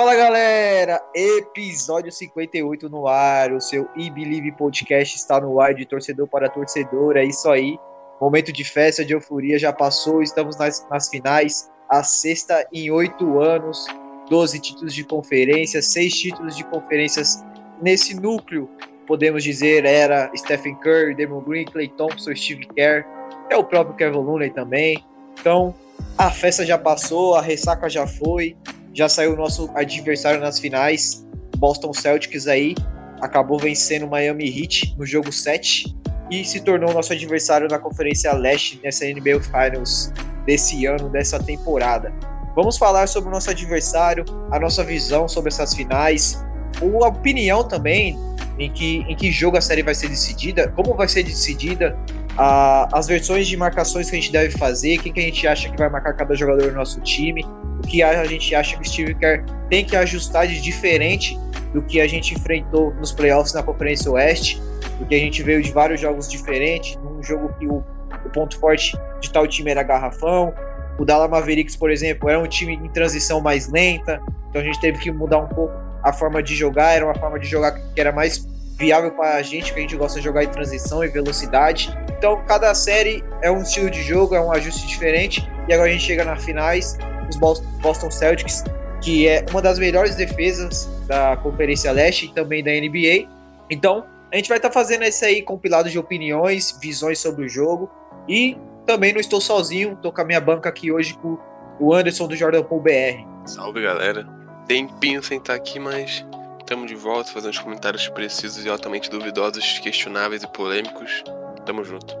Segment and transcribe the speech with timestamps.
[0.00, 5.84] Fala galera, episódio 58 no ar, o seu e Believe Podcast está no ar de
[5.84, 7.78] torcedor para torcedor, é isso aí,
[8.18, 13.40] momento de festa, de euforia já passou, estamos nas, nas finais, a sexta em oito
[13.40, 13.84] anos,
[14.30, 17.44] 12 títulos de conferência, seis títulos de conferências
[17.82, 18.70] nesse núcleo,
[19.06, 23.04] podemos dizer, era Stephen Curry, Damon Green, Clay Thompson, Steve Kerr,
[23.50, 25.04] é o próprio Kevin Looney também,
[25.38, 25.74] então
[26.16, 28.56] a festa já passou, a ressaca já foi,
[28.92, 31.26] já saiu o nosso adversário nas finais,
[31.56, 32.74] Boston Celtics aí,
[33.20, 35.94] acabou vencendo o Miami Heat no jogo 7
[36.30, 40.12] e se tornou nosso adversário na Conferência Leste nessa NBA Finals
[40.46, 42.12] desse ano, dessa temporada.
[42.54, 46.44] Vamos falar sobre o nosso adversário, a nossa visão sobre essas finais,
[46.80, 48.18] a opinião também
[48.58, 51.96] em que, em que jogo a série vai ser decidida, como vai ser decidida,
[52.36, 55.70] a, as versões de marcações que a gente deve fazer, quem que a gente acha
[55.70, 57.44] que vai marcar cada jogador do nosso time,
[57.82, 61.38] o que a gente acha que o Steve Kerr tem que ajustar de diferente
[61.72, 64.60] do que a gente enfrentou nos playoffs na Conferência Oeste,
[64.98, 67.84] porque a gente veio de vários jogos diferentes, num jogo que o,
[68.24, 70.52] o ponto forte de tal time era garrafão,
[70.98, 74.80] o Dallas Mavericks, por exemplo, era um time em transição mais lenta, então a gente
[74.80, 75.72] teve que mudar um pouco
[76.02, 78.46] a forma de jogar, era uma forma de jogar que era mais
[78.80, 81.94] viável para a gente, que a gente gosta de jogar em transição e velocidade.
[82.16, 85.46] Então, cada série é um estilo de jogo, é um ajuste diferente.
[85.68, 88.64] E agora a gente chega nas finais, os Boston Celtics,
[89.02, 93.28] que é uma das melhores defesas da Conferência Leste e também da NBA.
[93.68, 97.48] Então, a gente vai estar tá fazendo esse aí compilado de opiniões, visões sobre o
[97.48, 97.90] jogo.
[98.26, 98.56] E
[98.86, 101.38] também não estou sozinho, estou com a minha banca aqui hoje com
[101.78, 103.26] o Anderson do Jordan Pool BR.
[103.44, 104.26] Salve galera.
[104.66, 106.24] Tempinho sem estar aqui, mas
[106.70, 111.24] Estamos de volta fazendo os comentários precisos e altamente duvidosos, questionáveis e polêmicos.
[111.66, 112.16] Tamo junto.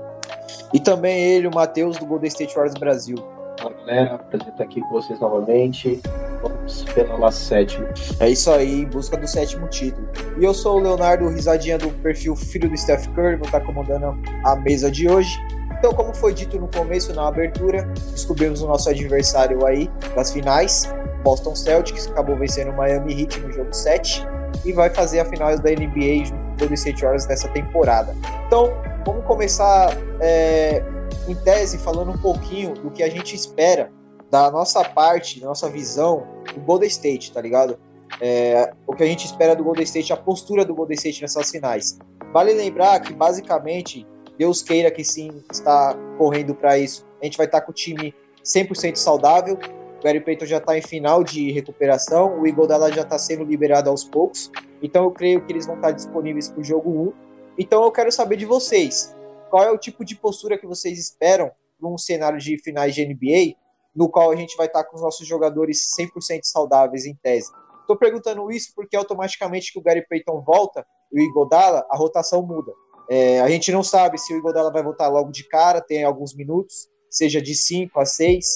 [0.74, 3.14] E também ele, o Matheus, do Golden State Warriors Brasil.
[3.60, 6.00] Fala galera, prazer estar aqui com vocês novamente.
[6.42, 7.94] Vamos pela sétima.
[8.18, 10.08] É isso aí, em busca do sétimo título.
[10.36, 14.20] E eu sou o Leonardo, risadinha do perfil Filho do Steph Curry, vou estar comandando
[14.44, 15.30] a mesa de hoje.
[15.78, 20.92] Então, como foi dito no começo, na abertura, descobrimos o nosso adversário aí das finais,
[21.22, 25.56] Boston Celtics, acabou vencendo o Miami Heat no jogo 7 e vai fazer a final
[25.58, 28.14] da NBA junto com o Golden Warriors nessa temporada.
[28.46, 28.72] Então,
[29.04, 30.82] vamos começar é,
[31.28, 33.90] em tese falando um pouquinho do que a gente espera
[34.30, 37.78] da nossa parte, da nossa visão do Golden State, tá ligado?
[38.20, 41.50] É, o que a gente espera do Golden State, a postura do Golden State nessas
[41.50, 41.98] finais.
[42.32, 44.06] Vale lembrar que, basicamente,
[44.38, 47.06] Deus queira que sim está correndo para isso.
[47.20, 49.58] A gente vai estar com o time 100% saudável,
[50.00, 53.90] o Gary Payton já está em final de recuperação, o Iguodala já está sendo liberado
[53.90, 54.50] aos poucos,
[54.82, 57.12] então eu creio que eles vão estar disponíveis para o jogo 1.
[57.58, 59.14] Então eu quero saber de vocês,
[59.50, 63.58] qual é o tipo de postura que vocês esperam num cenário de finais de NBA,
[63.94, 67.50] no qual a gente vai estar com os nossos jogadores 100% saudáveis em tese.
[67.80, 72.40] Estou perguntando isso porque automaticamente que o Gary Payton volta e o Igodala, a rotação
[72.40, 72.72] muda.
[73.10, 76.34] É, a gente não sabe se o Igodala vai voltar logo de cara, tem alguns
[76.34, 78.46] minutos, seja de 5 a 6,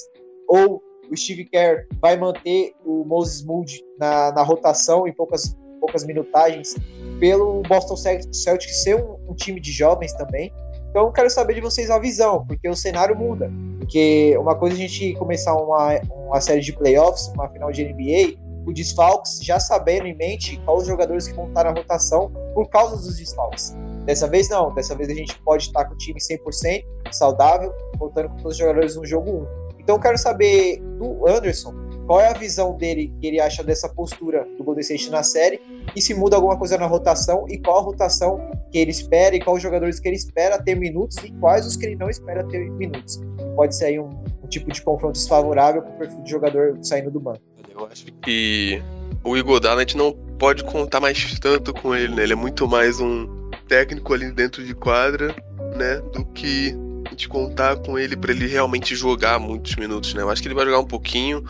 [0.49, 0.81] ou
[1.11, 6.75] o Steve Kerr vai manter o Moses Moody na, na rotação em poucas, poucas minutagens,
[7.21, 10.53] pelo Boston Celtics ser um, um, time de jovens também.
[10.91, 13.51] Então quero saber de vocês a visão, porque o cenário muda.
[13.79, 17.85] Porque uma coisa é a gente começar uma, uma série de playoffs, uma final de
[17.85, 22.33] NBA, o desfalques, já sabendo em mente quais os jogadores que vão estar na rotação
[22.55, 23.77] por causa dos desfalques.
[24.05, 28.29] Dessa vez não, dessa vez a gente pode estar com o time 100% saudável, voltando
[28.31, 29.64] com todos os jogadores no jogo 1.
[29.85, 31.75] Então eu quero saber do Anderson
[32.07, 35.61] qual é a visão dele que ele acha dessa postura do Golden State na série
[35.95, 39.41] e se muda alguma coisa na rotação e qual a rotação que ele espera e
[39.41, 42.45] quais os jogadores que ele espera ter minutos e quais os que ele não espera
[42.45, 43.21] ter minutos.
[43.57, 44.11] Pode ser aí um,
[44.43, 47.41] um tipo de confronto desfavorável com o perfil de jogador saindo do banco.
[47.71, 48.83] Eu acho que
[49.23, 52.23] o Igodala a gente não pode contar mais tanto com ele, né?
[52.23, 53.27] Ele é muito mais um
[53.69, 55.35] técnico ali dentro de quadra,
[55.77, 56.77] né, do que
[57.15, 60.23] de contar com ele para ele realmente jogar muitos minutos, né?
[60.23, 61.45] Eu acho que ele vai jogar um pouquinho.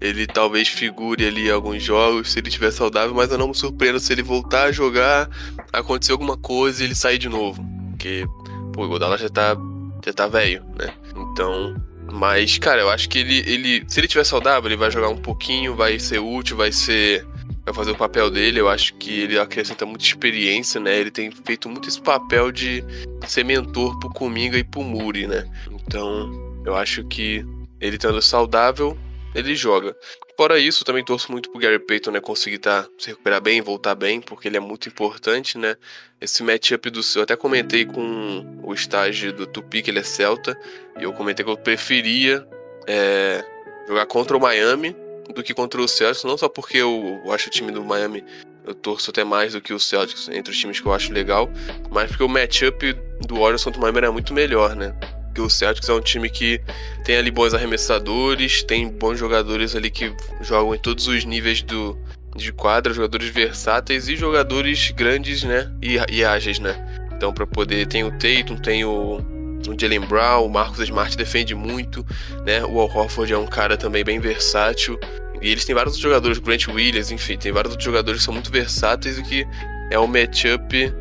[0.00, 3.98] Ele talvez figure ali alguns jogos se ele estiver saudável, mas eu não me surpreendo
[3.98, 5.28] se ele voltar a jogar,
[5.72, 7.64] acontecer alguma coisa e ele sair de novo.
[7.90, 8.24] Porque,
[8.72, 9.56] pô, o Godala já tá,
[10.04, 10.92] já tá velho, né?
[11.16, 11.74] Então,
[12.12, 15.16] mas, cara, eu acho que ele, ele, se ele estiver saudável, ele vai jogar um
[15.16, 17.26] pouquinho, vai ser útil, vai ser
[17.68, 18.60] vai fazer o papel dele.
[18.60, 20.98] Eu acho que ele acrescenta muita experiência, né?
[20.98, 22.82] Ele tem feito muito esse papel de
[23.26, 25.46] ser mentor pro Kuminga e pro Muri, né?
[25.70, 26.30] Então,
[26.64, 27.44] eu acho que
[27.80, 28.96] ele estando saudável,
[29.34, 29.94] ele joga.
[30.36, 33.96] Fora isso, também torço muito pro Gary Payton, né, conseguir tá, se recuperar bem, voltar
[33.96, 35.74] bem, porque ele é muito importante, né?
[36.20, 40.56] Esse matchup do seu, até comentei com o estágio do Tupi, que ele é Celta,
[40.98, 42.46] e eu comentei que eu preferia
[42.86, 43.44] é,
[43.88, 44.94] jogar contra o Miami
[45.34, 48.24] do que contra o Celtics, não só porque eu, eu acho o time do Miami
[48.68, 51.50] eu torço até mais do que o Celtics entre os times que eu acho legal,
[51.90, 52.92] mas porque o matchup
[53.26, 54.94] do Warriors contra o Miami era muito melhor, né?
[55.26, 56.60] Porque o Celtics é um time que
[57.04, 61.98] tem ali bons arremessadores, tem bons jogadores ali que jogam em todos os níveis do,
[62.36, 65.72] de quadra, jogadores versáteis e jogadores grandes, né?
[65.82, 66.76] E, e ágeis, né?
[67.16, 67.86] Então, para poder.
[67.86, 69.20] Tem o Tatum, tem o,
[69.66, 72.06] o Jalen Brown, o Marcos Smart defende muito,
[72.44, 72.64] né?
[72.64, 74.98] O Al Horford é um cara também bem versátil.
[75.40, 78.34] E eles têm vários outros jogadores, Grant Williams, enfim, tem vários outros jogadores que são
[78.34, 79.46] muito versáteis e que
[79.90, 80.92] é um matchup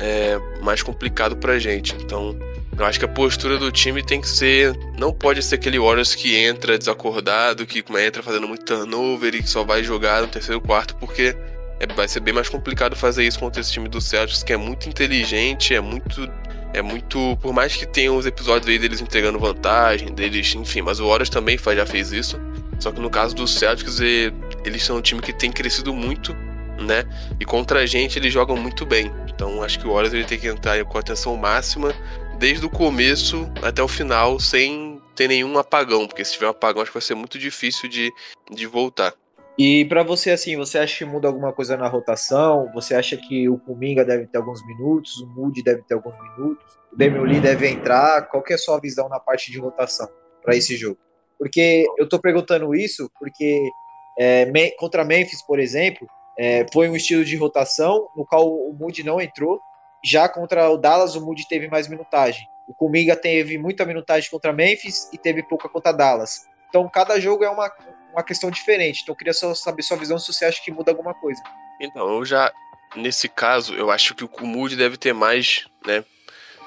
[0.00, 1.94] é, mais complicado pra gente.
[1.96, 2.36] Então,
[2.78, 4.74] eu acho que a postura do time tem que ser.
[4.98, 9.48] Não pode ser aquele Warriors que entra desacordado, que entra fazendo muito turnover e que
[9.48, 11.36] só vai jogar no terceiro quarto, porque
[11.78, 14.56] é, vai ser bem mais complicado fazer isso contra esse time do Celtics, que é
[14.56, 16.28] muito inteligente, é muito.
[16.72, 17.36] É muito.
[17.40, 20.54] Por mais que tenha os episódios aí deles entregando vantagem, deles.
[20.54, 22.40] Enfim, mas o Warriors também já fez isso.
[22.80, 26.34] Só que no caso dos Celtics, eles são um time que tem crescido muito,
[26.78, 27.04] né?
[27.38, 29.12] E contra a gente eles jogam muito bem.
[29.28, 31.94] Então acho que o Warriors ele tem que entrar com atenção máxima
[32.38, 36.82] desde o começo até o final, sem ter nenhum apagão, porque se tiver um apagão
[36.82, 38.12] acho que vai ser muito difícil de,
[38.50, 39.14] de voltar.
[39.64, 42.68] E para você, assim, você acha que muda alguma coisa na rotação?
[42.74, 46.64] Você acha que o Kuminga deve ter alguns minutos, o Moody deve ter alguns minutos,
[46.92, 48.22] o Lee deve entrar?
[48.22, 50.08] Qual que é a sua visão na parte de rotação
[50.42, 50.98] para esse jogo?
[51.38, 53.70] Porque eu tô perguntando isso porque
[54.18, 54.50] é,
[54.80, 59.20] contra Memphis, por exemplo, é, foi um estilo de rotação no qual o Moody não
[59.20, 59.60] entrou.
[60.04, 62.44] Já contra o Dallas, o Moody teve mais minutagem.
[62.66, 66.48] O Kuminga teve muita minutagem contra Memphis e teve pouca contra Dallas.
[66.68, 67.70] Então, cada jogo é uma,
[68.12, 69.00] uma questão diferente.
[69.02, 71.42] Então, eu queria só saber sua visão se você acha que muda alguma coisa.
[71.80, 72.52] Então, eu já,
[72.94, 76.04] nesse caso, eu acho que o Moody deve ter mais né,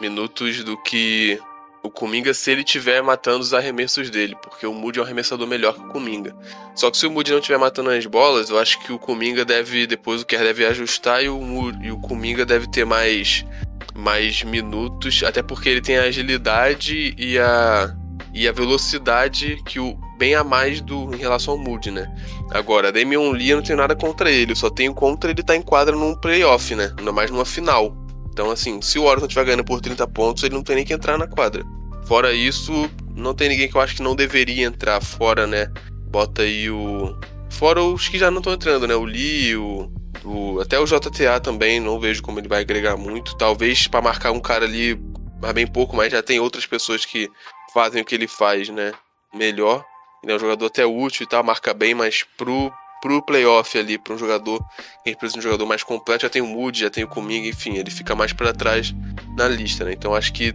[0.01, 1.39] minutos do que
[1.85, 5.45] o Kuminga se ele tiver matando os arremessos dele, porque o Moody é um arremessador
[5.45, 6.35] melhor que o Kuminga.
[6.73, 9.45] Só que se o Moody não estiver matando as bolas, eu acho que o Kuminga
[9.45, 13.45] deve, depois o Kerr deve ajustar e o, Moody, e o Kuminga deve ter mais,
[13.93, 17.95] mais minutos, até porque ele tem a agilidade e a,
[18.33, 22.13] e a velocidade que o bem a mais do em relação ao Moody, né?
[22.51, 25.53] Agora, Damian Lee eu não tenho nada contra ele, eu só tenho contra ele estar
[25.53, 26.93] tá em quadra num playoff, né?
[26.97, 27.95] Ainda mais numa final.
[28.31, 30.93] Então, assim, se o não estiver ganhando por 30 pontos, ele não tem nem que
[30.93, 31.63] entrar na quadra.
[32.05, 32.71] Fora isso,
[33.15, 35.71] não tem ninguém que eu acho que não deveria entrar fora, né?
[36.11, 37.17] Bota aí o.
[37.49, 38.93] Fora os que já não estão entrando, né?
[38.93, 39.89] O Lee, o,
[40.25, 43.37] o, até o JTA também, não vejo como ele vai agregar muito.
[43.37, 44.99] Talvez para marcar um cara ali,
[45.41, 47.29] mas bem pouco, mas já tem outras pessoas que
[47.73, 48.91] fazem o que ele faz, né?
[49.33, 49.83] Melhor.
[50.25, 53.95] Ele é um jogador até útil e tal, marca bem, mas pro, pro playoff ali,
[53.95, 54.59] para um jogador
[55.03, 57.45] que precisa de um jogador mais completo, já tem o Moody, já tem o Comigo,
[57.45, 58.91] enfim, ele fica mais para trás
[59.37, 59.93] na lista, né?
[59.93, 60.51] Então acho que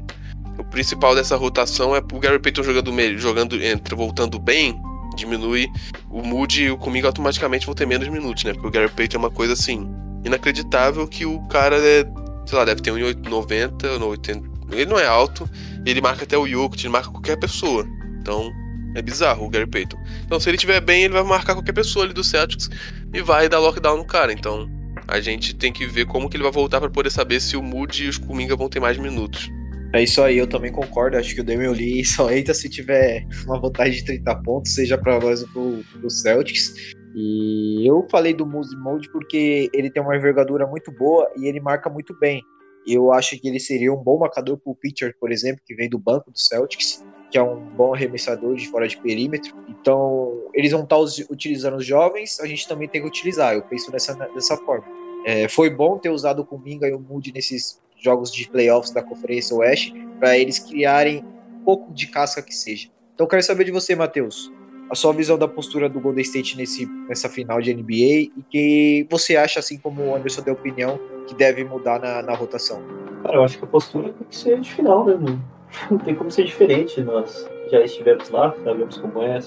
[0.58, 4.76] o principal dessa rotação é o Gary Payton jogando, jogando entre, voltando bem,
[5.14, 5.68] diminui
[6.10, 8.52] o Moody e o Comigo automaticamente vão ter menos minutos, né?
[8.52, 9.88] Porque o Gary Payton é uma coisa assim,
[10.24, 12.04] inacreditável que o cara é,
[12.44, 14.50] sei lá, deve ter 1,90 ou 80.
[14.72, 15.48] Ele não é alto,
[15.86, 17.86] ele marca até o Jokic, ele marca qualquer pessoa.
[18.20, 18.50] Então,
[18.94, 19.98] é bizarro o Gary Payton.
[20.24, 22.68] Então, se ele estiver bem, ele vai marcar qualquer pessoa ali do Celtics
[23.12, 24.32] e vai dar lockdown no cara.
[24.32, 24.68] Então,
[25.06, 27.62] a gente tem que ver como que ele vai voltar para poder saber se o
[27.62, 29.50] Moody e os Kuminga vão ter mais minutos.
[29.92, 31.16] É isso aí, eu também concordo.
[31.16, 34.96] Acho que o Damian Lee só entra se tiver uma vantagem de 30 pontos, seja
[34.96, 36.92] para nós ou pro, pro Celtics.
[37.14, 41.60] E eu falei do Moody Mode porque ele tem uma envergadura muito boa e ele
[41.60, 42.40] marca muito bem.
[42.86, 45.98] Eu acho que ele seria um bom marcador pro pitcher, por exemplo, que vem do
[45.98, 49.54] banco do Celtics que é um bom arremessador de fora de perímetro.
[49.68, 50.98] Então, eles vão estar
[51.30, 53.54] utilizando os jovens, a gente também tem que utilizar.
[53.54, 54.84] Eu penso dessa, dessa forma.
[55.24, 59.02] É, foi bom ter usado o Kuminga e o Moody nesses jogos de playoffs da
[59.02, 62.88] Conferência Oeste para eles criarem um pouco de casca que seja.
[63.14, 64.50] Então, quero saber de você, Matheus,
[64.90, 69.06] a sua visão da postura do Golden State nesse, nessa final de NBA e que
[69.08, 72.82] você acha, assim como o Anderson deu opinião, que deve mudar na, na rotação.
[73.22, 75.59] Cara, eu acho que a postura tem que ser de final, mano?
[75.90, 77.00] Não tem como ser diferente.
[77.02, 79.38] Nós já estivemos lá, sabemos como é,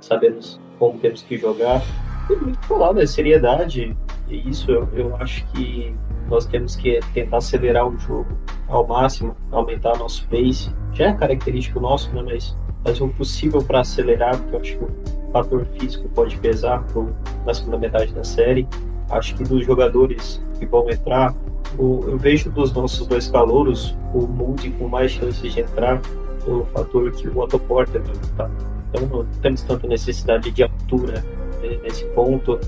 [0.00, 1.82] sabemos como temos que jogar.
[2.28, 3.06] Tem muito que falar, né?
[3.06, 3.96] Seriedade.
[4.28, 5.94] E isso eu, eu acho que
[6.28, 8.38] nós temos que tentar acelerar o jogo
[8.68, 10.72] ao máximo, aumentar nosso pace.
[10.92, 12.22] Já é característico nosso, né?
[12.22, 16.82] Mas fazer o possível para acelerar, porque eu acho que o fator físico pode pesar
[16.84, 17.14] pro,
[17.44, 18.66] na segunda metade da série.
[19.10, 21.34] Acho que dos jogadores vão entrar,
[21.78, 26.00] o, eu vejo dos nossos dois calouros o Moody com mais chances de entrar
[26.46, 28.02] o fator que o Otto Porter
[28.36, 28.50] tá.
[28.90, 31.24] Então não temos tanta necessidade de altura
[31.60, 32.58] né, nesse ponto.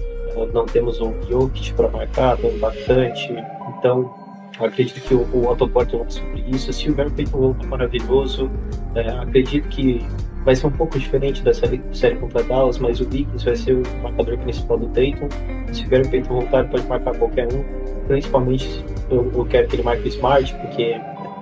[0.52, 3.32] Não temos um Jokic para marcar tão impactante.
[3.78, 4.12] Então
[4.58, 6.72] acredito que o, o Otto Porter vai suprir isso.
[6.72, 8.50] Se o Gary Payton volta maravilhoso,
[8.94, 10.04] é, acredito que
[10.46, 13.74] vai ser um pouco diferente da série, série contra Dallas, mas o Wiggins vai ser
[13.74, 15.28] o marcador principal do Tatum.
[15.72, 17.64] Se o Gary Payton voltar, pode marcar qualquer um.
[18.06, 20.94] Principalmente eu, eu quero que ele marque o Smart, porque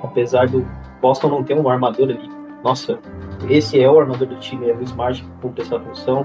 [0.02, 0.66] apesar do
[1.02, 2.30] Boston não ter um armador ali,
[2.64, 2.98] nossa,
[3.50, 6.22] esse é o armador do time, é o Smart que cumpre essa função,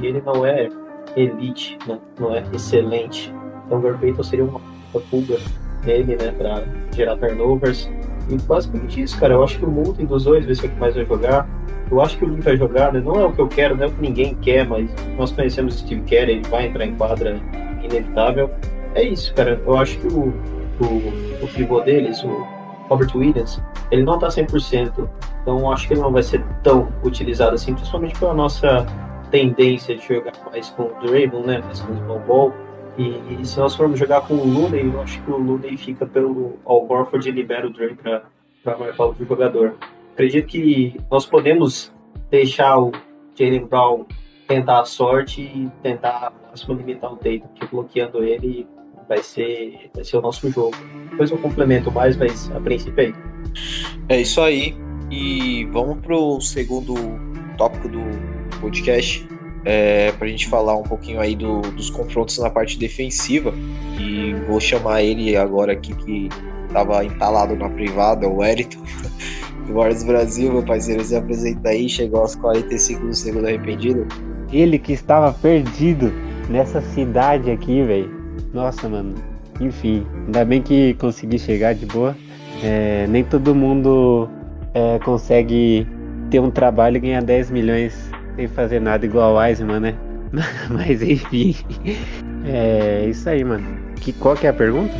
[0.00, 0.70] e ele não é
[1.14, 2.00] elite, né?
[2.18, 3.30] não é excelente.
[3.66, 4.60] Então o Gary Payton seria uma,
[5.10, 5.36] pulga
[5.84, 6.64] nele, né, para
[6.96, 7.90] gerar turnovers.
[8.28, 9.34] E basicamente isso, cara.
[9.34, 11.48] Eu acho que o multi dos dois vai ser o que mais vai jogar.
[11.90, 13.00] Eu acho que o Lee vai jogar, né?
[13.00, 15.74] Não é o que eu quero, não é o que ninguém quer, mas nós conhecemos
[15.74, 17.38] o Steve Kerr, ele vai entrar em quadra
[17.82, 18.50] inevitável.
[18.94, 19.60] É isso, cara.
[19.66, 20.32] Eu acho que o,
[20.80, 22.46] o, o pivô deles, o
[22.88, 23.60] Robert Williams,
[23.90, 25.08] ele não tá 100%.
[25.42, 28.86] Então acho que ele não vai ser tão utilizado assim, principalmente pela nossa
[29.30, 31.60] tendência de jogar mais com o Draymond, né?
[31.64, 32.54] Mais com o small ball.
[32.98, 36.06] E, e, se nós formos jogar com o Looney, eu acho que o Looney fica
[36.06, 38.22] pelo Al Horford e libera o Dre para
[38.78, 39.76] marcar outro jogador.
[40.12, 41.90] Acredito que nós podemos
[42.30, 42.92] deixar o
[43.34, 44.04] Jalen Brown
[44.46, 48.66] tentar a sorte e tentar máximo limitar o Tatum, que bloqueando ele
[49.08, 50.76] vai ser, vai ser o nosso jogo.
[51.10, 53.20] Depois eu complemento mais, mas a princípio é isso.
[54.08, 54.76] É isso aí.
[55.10, 56.94] E vamos pro segundo
[57.56, 58.00] tópico do
[58.60, 59.26] podcast
[59.64, 63.52] é, para a gente falar um pouquinho aí do, dos confrontos na parte defensiva.
[63.98, 66.28] E vou chamar ele agora aqui que
[66.66, 68.80] estava entalado na privada, o Wellington,
[69.66, 74.06] do Warriors Brasil, meu parceiro, se apresenta aí, chegou aos 45 do segundo arrependido.
[74.52, 76.12] Ele que estava perdido
[76.48, 78.10] nessa cidade aqui, velho.
[78.52, 79.14] Nossa, mano.
[79.60, 82.16] Enfim, ainda bem que consegui chegar de boa.
[82.62, 84.28] É, nem todo mundo
[84.74, 85.86] é, consegue
[86.30, 89.94] ter um trabalho e ganhar 10 milhões sem fazer nada igual o Wiseman, né?
[90.70, 91.56] Mas enfim.
[92.44, 93.64] É isso aí, mano.
[93.96, 94.92] Que, qual que é a pergunta?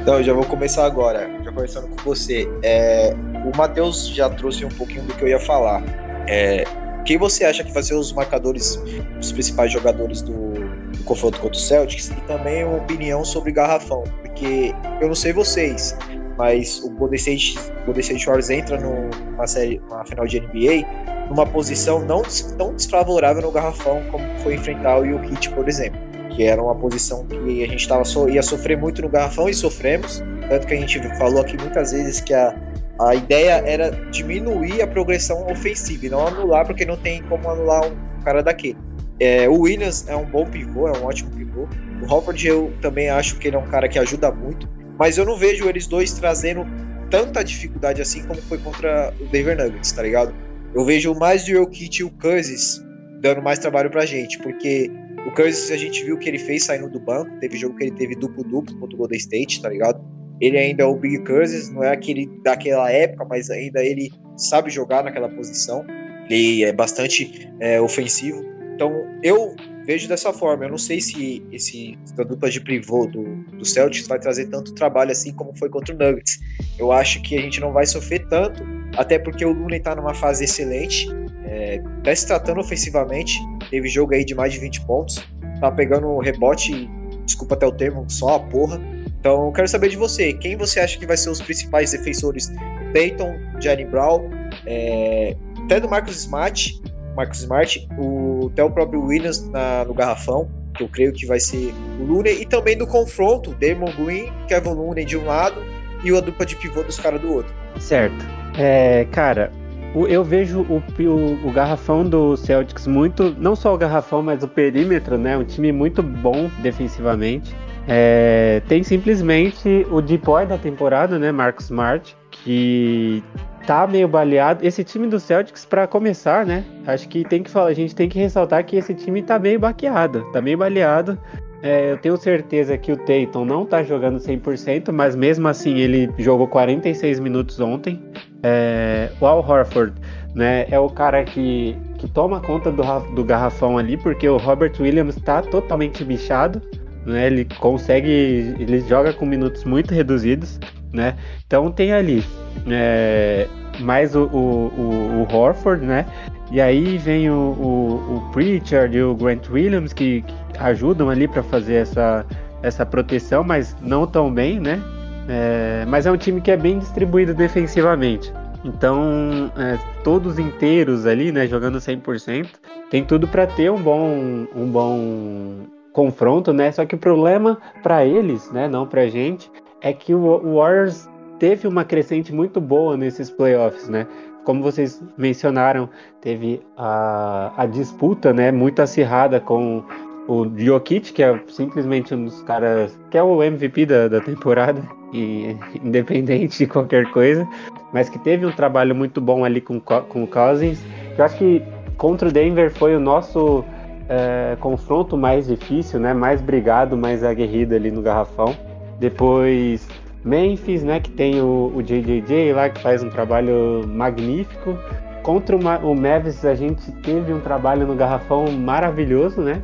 [0.00, 2.46] Então, eu já vou começar agora, já conversando com você.
[2.62, 3.14] É,
[3.50, 5.82] o Matheus já trouxe um pouquinho do que eu ia falar.
[6.28, 6.64] É,
[7.04, 8.80] quem você acha que vai ser os marcadores,
[9.18, 12.10] os principais jogadores do, do confronto contra o Celtics?
[12.10, 15.96] E também uma opinião sobre Garrafão, porque eu não sei vocês,
[16.36, 17.58] mas o Golden State,
[17.98, 22.22] State Warriors entra numa série, uma final de NBA numa posição não
[22.56, 25.98] tão desfavorável no garrafão como foi enfrentar o Jokic, por exemplo,
[26.30, 29.54] que era uma posição que a gente tava so, ia sofrer muito no garrafão e
[29.54, 32.54] sofremos, tanto que a gente falou aqui muitas vezes que a,
[33.00, 37.86] a ideia era diminuir a progressão ofensiva e não anular, porque não tem como anular
[37.86, 38.78] um cara daquele.
[39.20, 41.68] É, o Williams é um bom pivô, é um ótimo pivô.
[42.02, 45.24] O Hofford eu também acho que ele é um cara que ajuda muito mas eu
[45.24, 46.66] não vejo eles dois trazendo
[47.10, 50.32] tanta dificuldade assim como foi contra o Denver Nuggets, tá ligado?
[50.74, 52.82] Eu vejo mais o Jokic e o Cousins
[53.20, 54.90] dando mais trabalho pra gente, porque
[55.26, 57.92] o Cousins a gente viu que ele fez saindo do banco, teve jogo que ele
[57.92, 60.02] teve duplo-duplo contra o Golden State, tá ligado?
[60.40, 64.70] Ele ainda é o Big Cousins, não é aquele daquela época, mas ainda ele sabe
[64.70, 65.84] jogar naquela posição,
[66.28, 68.42] ele é bastante é, ofensivo.
[68.74, 70.64] Então eu vejo dessa forma.
[70.64, 73.22] Eu não sei se esse dupla de pivô do,
[73.56, 76.40] do Celtics vai trazer tanto trabalho assim como foi contra o Nuggets.
[76.78, 78.64] Eu acho que a gente não vai sofrer tanto,
[78.96, 81.08] até porque o Looney está numa fase excelente,
[81.44, 83.38] é, tá se tratando ofensivamente,
[83.70, 85.26] teve jogo aí de mais de 20 pontos,
[85.60, 86.90] tá pegando rebote,
[87.24, 88.80] desculpa até o termo, só a porra.
[89.18, 92.52] Então, eu quero saber de você, quem você acha que vai ser os principais defensores?
[92.92, 94.30] Peyton, Jalen Brown,
[94.66, 96.82] é, até do Marcos Smart
[97.14, 101.38] Marcos Smart, o, até o próprio Williams na, no garrafão, que eu creio que vai
[101.38, 105.62] ser o Looney, e também do confronto, Damon Green, Kevin Looney de um lado
[106.04, 107.54] e a dupla de pivô dos caras do outro.
[107.78, 108.41] Certo.
[108.56, 109.52] É, cara,
[109.94, 114.48] eu vejo o, o, o, garrafão do Celtics muito, não só o garrafão, mas o
[114.48, 115.36] perímetro, né?
[115.36, 117.54] Um time muito bom defensivamente.
[117.86, 121.32] É, tem simplesmente o deep da temporada, né?
[121.32, 123.22] Marcos Smart, que
[123.66, 124.64] tá meio baleado.
[124.64, 126.64] Esse time do Celtics, para começar, né?
[126.86, 129.58] Acho que tem que falar, a gente tem que ressaltar que esse time tá meio
[129.58, 131.18] baqueado, tá meio baleado.
[131.62, 136.10] É, eu tenho certeza que o Tatum não tá jogando 100%, mas mesmo assim ele
[136.18, 138.02] jogou 46 minutos ontem.
[138.42, 139.94] É, o Al Horford,
[140.34, 142.82] né, é o cara que, que toma conta do,
[143.14, 146.60] do garrafão ali, porque o Robert Williams tá totalmente bichado.
[147.06, 150.58] Né, ele consegue, ele joga com minutos muito reduzidos
[150.92, 151.16] né?
[151.46, 152.24] Então tem ali
[152.68, 153.48] é,
[153.80, 156.06] mais o, o, o, Horford, né?
[156.50, 161.26] E aí vem o, o, o Pritchard e o Grant Williams que, que ajudam ali
[161.26, 162.26] para fazer essa,
[162.62, 164.80] essa proteção, mas não tão bem, né?
[165.28, 168.32] É, mas é um time que é bem distribuído defensivamente.
[168.64, 172.48] Então, é, todos inteiros ali, né, jogando 100%,
[172.90, 176.70] tem tudo para ter um bom, um bom confronto, né?
[176.70, 181.66] Só que o problema para eles, né, não pra gente, é que o Warriors teve
[181.66, 184.06] uma crescente muito boa nesses playoffs, né?
[184.44, 185.88] como vocês mencionaram,
[186.20, 189.84] teve a, a disputa, né, muito acirrada com
[190.28, 194.82] o Jokic, que é simplesmente um dos caras que é o MVP da, da temporada,
[195.12, 197.46] e independente de qualquer coisa,
[197.92, 200.82] mas que teve um trabalho muito bom ali com, com o Cousins.
[201.16, 201.62] Eu acho que
[201.96, 203.64] contra o Denver foi o nosso
[204.08, 206.14] é, confronto mais difícil, né?
[206.14, 208.56] Mais brigado, mais aguerrido ali no garrafão.
[208.98, 209.86] Depois
[210.24, 211.00] Memphis, né?
[211.00, 214.76] Que tem o, o JJJ lá que faz um trabalho magnífico.
[215.22, 219.62] Contra o, o Mavis a gente teve um trabalho no garrafão maravilhoso, né?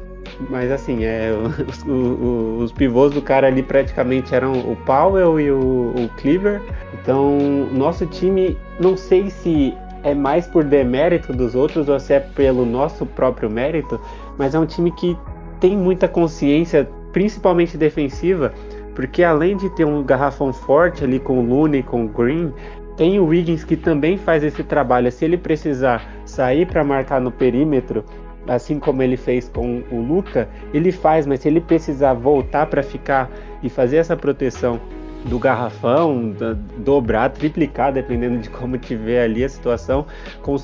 [0.48, 1.30] Mas assim, é,
[1.68, 6.60] os, os, os, pivôs do cara ali praticamente eram o Powell e o, o Cleaver.
[6.94, 7.38] Então,
[7.72, 12.64] nosso time, não sei se é mais por demérito dos outros ou se é pelo
[12.64, 14.00] nosso próprio mérito,
[14.36, 15.16] mas é um time que
[15.60, 18.52] tem muita consciência, principalmente defensiva,
[18.94, 22.52] porque além de ter um garrafão forte ali com o Looney, com o Green,
[22.96, 25.10] tem o Wiggins que também faz esse trabalho.
[25.10, 28.04] Se ele precisar sair para marcar no perímetro,
[28.48, 32.82] assim como ele fez com o Luca, ele faz, mas se ele precisar voltar para
[32.82, 33.30] ficar
[33.62, 34.80] e fazer essa proteção
[35.24, 36.34] do garrafão,
[36.78, 40.06] dobrar, triplicar, dependendo de como tiver ali a situação,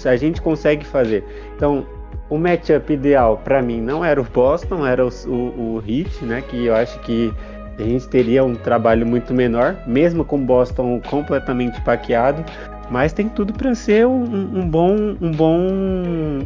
[0.07, 1.25] a gente consegue fazer.
[1.57, 1.87] Então,
[2.31, 6.43] o matchup ideal para mim não era o Boston, era o, o, o Heat, né?
[6.43, 7.33] Que eu acho que
[7.79, 12.45] a gente teria um trabalho muito menor, mesmo com o Boston completamente paqueado.
[12.91, 15.59] Mas tem tudo para ser um, um, bom, um bom,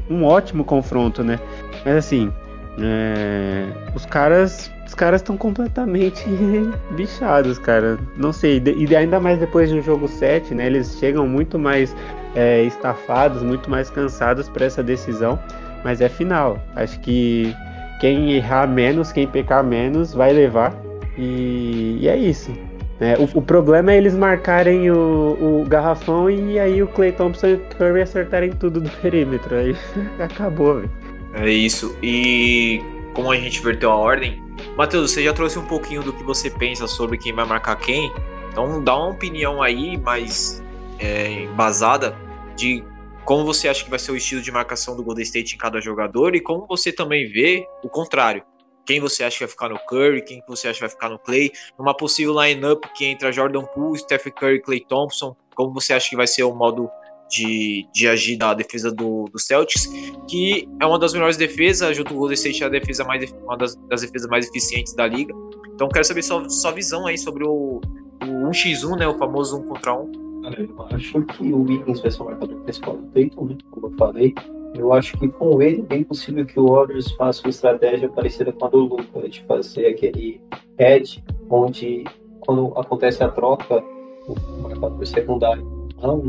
[0.08, 1.38] um ótimo confronto, né?
[1.84, 2.32] Mas assim,
[2.80, 6.24] é, os caras, os caras estão completamente
[6.96, 7.98] bichados, cara.
[8.16, 10.66] Não sei, e ainda mais depois do jogo 7, né?
[10.66, 11.94] Eles chegam muito mais
[12.34, 15.38] é, estafados, muito mais cansados para essa decisão.
[15.84, 16.58] Mas é final.
[16.76, 17.54] Acho que
[18.00, 20.74] quem errar menos, quem pecar menos, vai levar.
[21.16, 22.52] E, e é isso.
[23.00, 27.46] É, o, o, problema é eles marcarem o, o, garrafão e aí o Clay Thompson
[27.46, 29.54] e o Curry acertarem tudo do perímetro.
[29.54, 29.76] Aí
[30.18, 30.90] acabou, velho.
[31.34, 31.96] É isso.
[32.02, 32.82] E
[33.14, 34.42] como a gente inverteu a ordem,
[34.76, 38.12] Matheus, você já trouxe um pouquinho do que você pensa sobre quem vai marcar quem.
[38.50, 40.62] Então dá uma opinião aí mais
[40.98, 42.16] é, embasada
[42.56, 42.82] de
[43.24, 45.80] como você acha que vai ser o estilo de marcação do Golden State em cada
[45.80, 48.42] jogador e como você também vê o contrário
[48.88, 51.18] quem você acha que vai ficar no Curry, quem você acha que vai ficar no
[51.18, 56.08] Clay, numa possível lineup que entra Jordan Poole, Steph Curry, Clay Thompson, como você acha
[56.08, 56.88] que vai ser o modo
[57.28, 59.86] de, de agir da defesa do, do Celtics,
[60.26, 63.30] que é uma das melhores defesas, junto com o Golden State é a defesa mais,
[63.44, 65.34] uma das, das, defesas mais eficientes da liga.
[65.74, 67.82] Então quero saber sua, sua visão aí sobre o,
[68.22, 70.12] o 1x1, né, o famoso 1 contra 1.
[70.56, 73.92] eu acho que o Wiggins vai ser o marcador principal do Tatum, né, como eu
[73.98, 74.34] falei.
[74.74, 78.52] Eu acho que com ele é bem possível que o Warriors faça uma estratégia parecida
[78.52, 80.40] com a do Luca, de fazer aquele
[80.78, 82.04] head, onde
[82.40, 83.82] quando acontece a troca,
[84.26, 85.66] o marcador secundário
[86.00, 86.26] não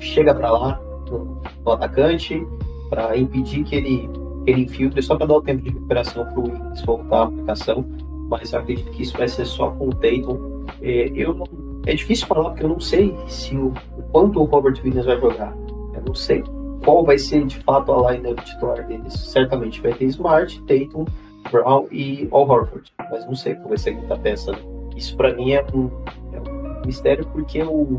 [0.00, 1.40] chega para lá no,
[1.72, 2.46] atacante
[2.90, 4.10] para impedir que ele,
[4.46, 7.84] ele infiltre, só para dar o tempo de recuperação para o Wiggins voltar à aplicação.
[8.28, 10.66] Mas eu acredito que isso vai ser só com o Tatum.
[10.80, 11.46] É, eu não,
[11.86, 15.20] é difícil falar porque eu não sei se o, o quanto o Robert Williams vai
[15.20, 15.56] jogar.
[15.94, 16.42] Eu não sei
[16.84, 19.12] qual vai ser de fato a lineup titular deles.
[19.14, 21.04] Certamente vai ter Smart, Tatum,
[21.50, 24.52] Brown e Al Horford, mas não sei qual vai ser a quinta peça.
[24.96, 25.90] Isso para mim é um,
[26.32, 27.96] é um, mistério porque o,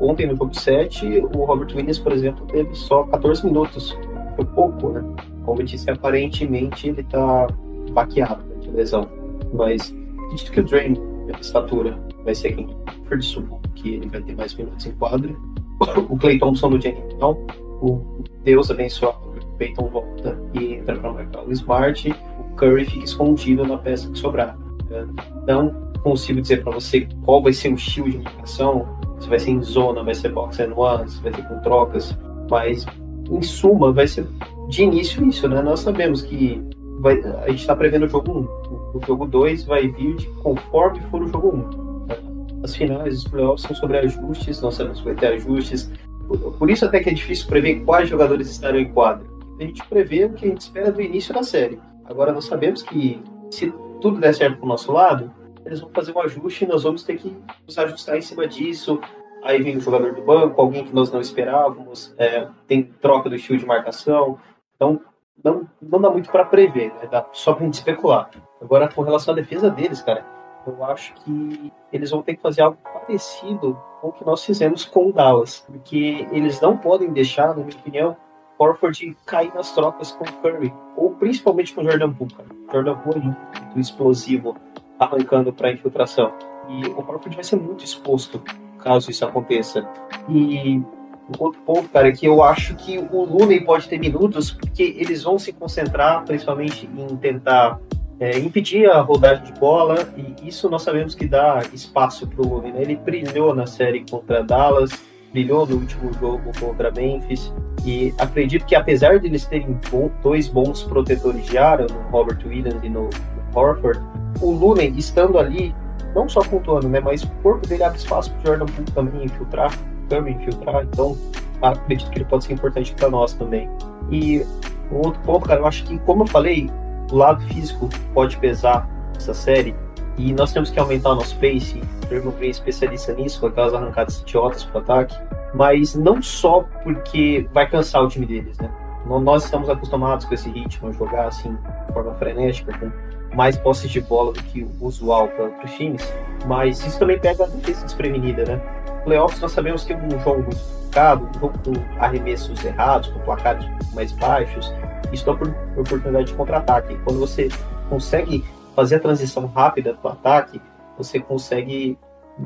[0.00, 3.96] ontem no jogo 7, o Robert Williams, por exemplo, teve só 14 minutos.
[4.36, 5.04] Foi pouco, né?
[5.44, 7.46] Como eu disse, aparentemente ele tá
[7.92, 9.08] baqueado né, de lesão.
[9.52, 10.94] Mas acredito que o Drain,
[11.26, 12.68] pela estatura, vai ser quem
[13.04, 13.44] for de
[13.76, 15.32] que ele vai ter mais minutos em quadra.
[16.08, 17.36] O Clay Thompson do Jenny Brown
[17.84, 23.04] o Deus abençoado, o Peyton volta e entra para marcar o Smart, o Curry fica
[23.04, 24.56] escondido na peça que sobrar.
[24.88, 25.06] Né?
[25.46, 28.86] Não consigo dizer para você qual vai ser o estilo de marcação,
[29.20, 32.16] se vai ser em zona, vai ser box and one, se vai ter com trocas,
[32.50, 32.86] mas
[33.30, 34.26] em suma vai ser
[34.68, 35.62] de início isso, né?
[35.62, 36.62] Nós sabemos que
[37.00, 38.96] vai, a gente está prevendo o jogo 1.
[38.96, 42.62] O jogo 2 vai vir de conforme for o jogo 1.
[42.62, 45.90] As finais, os playoffs são sobre ajustes, nós sabemos que vai ter ajustes,
[46.36, 49.26] por isso até que é difícil prever quais jogadores estarão em quadra.
[49.58, 51.80] A gente prevê o que a gente espera do início da série.
[52.04, 55.32] Agora nós sabemos que se tudo der certo pro nosso lado,
[55.64, 57.34] eles vão fazer um ajuste e nós vamos ter que
[57.66, 59.00] nos ajustar em cima disso.
[59.42, 63.36] Aí vem o jogador do banco, alguém que nós não esperávamos, é, tem troca do
[63.36, 64.38] estilo de marcação.
[64.74, 65.00] Então
[65.42, 67.08] não, não dá muito para prever, né?
[67.10, 68.30] dá só pra gente especular.
[68.60, 70.24] Agora, com relação à defesa deles, cara,
[70.70, 74.84] eu acho que eles vão ter que fazer algo parecido com o que nós fizemos
[74.84, 78.16] com o Dallas, porque eles não podem deixar, na minha opinião,
[78.58, 82.34] Horford cair nas trocas com Curry, ou principalmente com Jordan Poole.
[82.72, 84.56] Jordan Poole é muito explosivo,
[84.98, 86.32] arrancando para infiltração.
[86.68, 88.42] E o Horford vai ser muito exposto
[88.78, 89.88] caso isso aconteça.
[90.28, 90.82] E
[91.26, 94.82] Um outro ponto, cara, é que eu acho que o Looney pode ter minutos, porque
[94.98, 97.80] eles vão se concentrar principalmente em tentar
[98.20, 102.48] é, impedir a rodagem de bola, e isso nós sabemos que dá espaço para o
[102.48, 102.72] Looney.
[102.72, 102.82] Né?
[102.82, 104.90] Ele brilhou na série contra Dallas,
[105.32, 107.52] brilhou no último jogo contra Memphis,
[107.84, 109.78] e acredito que apesar de eles terem
[110.22, 113.10] dois bons protetores de área, no Robert Williams e no,
[113.54, 114.00] Horford,
[114.40, 115.74] o Looney estando ali,
[116.14, 119.24] não só pontuando, né, mas o corpo dele abre espaço para o Jordan Poole também
[119.24, 121.16] infiltrar, também infiltrar, então
[121.62, 123.68] acredito que ele pode ser importante para nós também.
[124.10, 124.44] E
[124.90, 126.70] um outro ponto, cara, eu acho que, como eu falei,
[127.10, 129.74] o lado físico pode pesar essa série
[130.16, 131.82] e nós temos que aumentar o nosso pace.
[132.10, 135.16] É especialista nisso, com aquelas arrancadas idiotas para ataque,
[135.54, 138.70] mas não só porque vai cansar o time deles, né?
[139.06, 142.90] Nós estamos acostumados com esse ritmo, jogar assim, de forma frenética, com
[143.34, 146.12] mais posses de bola do que o usual para outros times,
[146.46, 148.60] mas isso também pega a defesa desprevenida, né?
[149.04, 153.66] Playoffs nós sabemos que é um jogo complicado, um jogo com arremessos errados, com placares
[153.94, 154.72] mais baixos,
[155.12, 156.98] isso dá oportunidade de contra-ataque.
[157.04, 157.48] Quando você
[157.88, 160.60] consegue fazer a transição rápida para o ataque,
[160.98, 161.98] você consegue.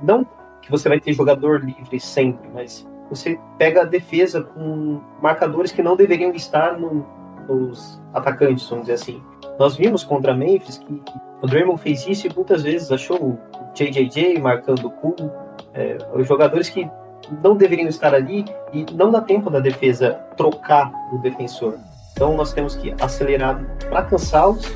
[0.03, 0.27] Não
[0.61, 5.83] que você vai ter jogador livre sempre, mas você pega a defesa com marcadores que
[5.83, 7.07] não deveriam estar no,
[7.49, 9.23] nos atacantes, vamos dizer assim.
[9.59, 11.03] Nós vimos contra Memphis que
[11.41, 13.39] o Draymond fez isso e muitas vezes achou o
[13.73, 16.89] JJJ marcando o é, os jogadores que
[17.43, 21.75] não deveriam estar ali e não dá tempo da defesa trocar o defensor.
[22.13, 24.67] Então nós temos que acelerar para cansá-los.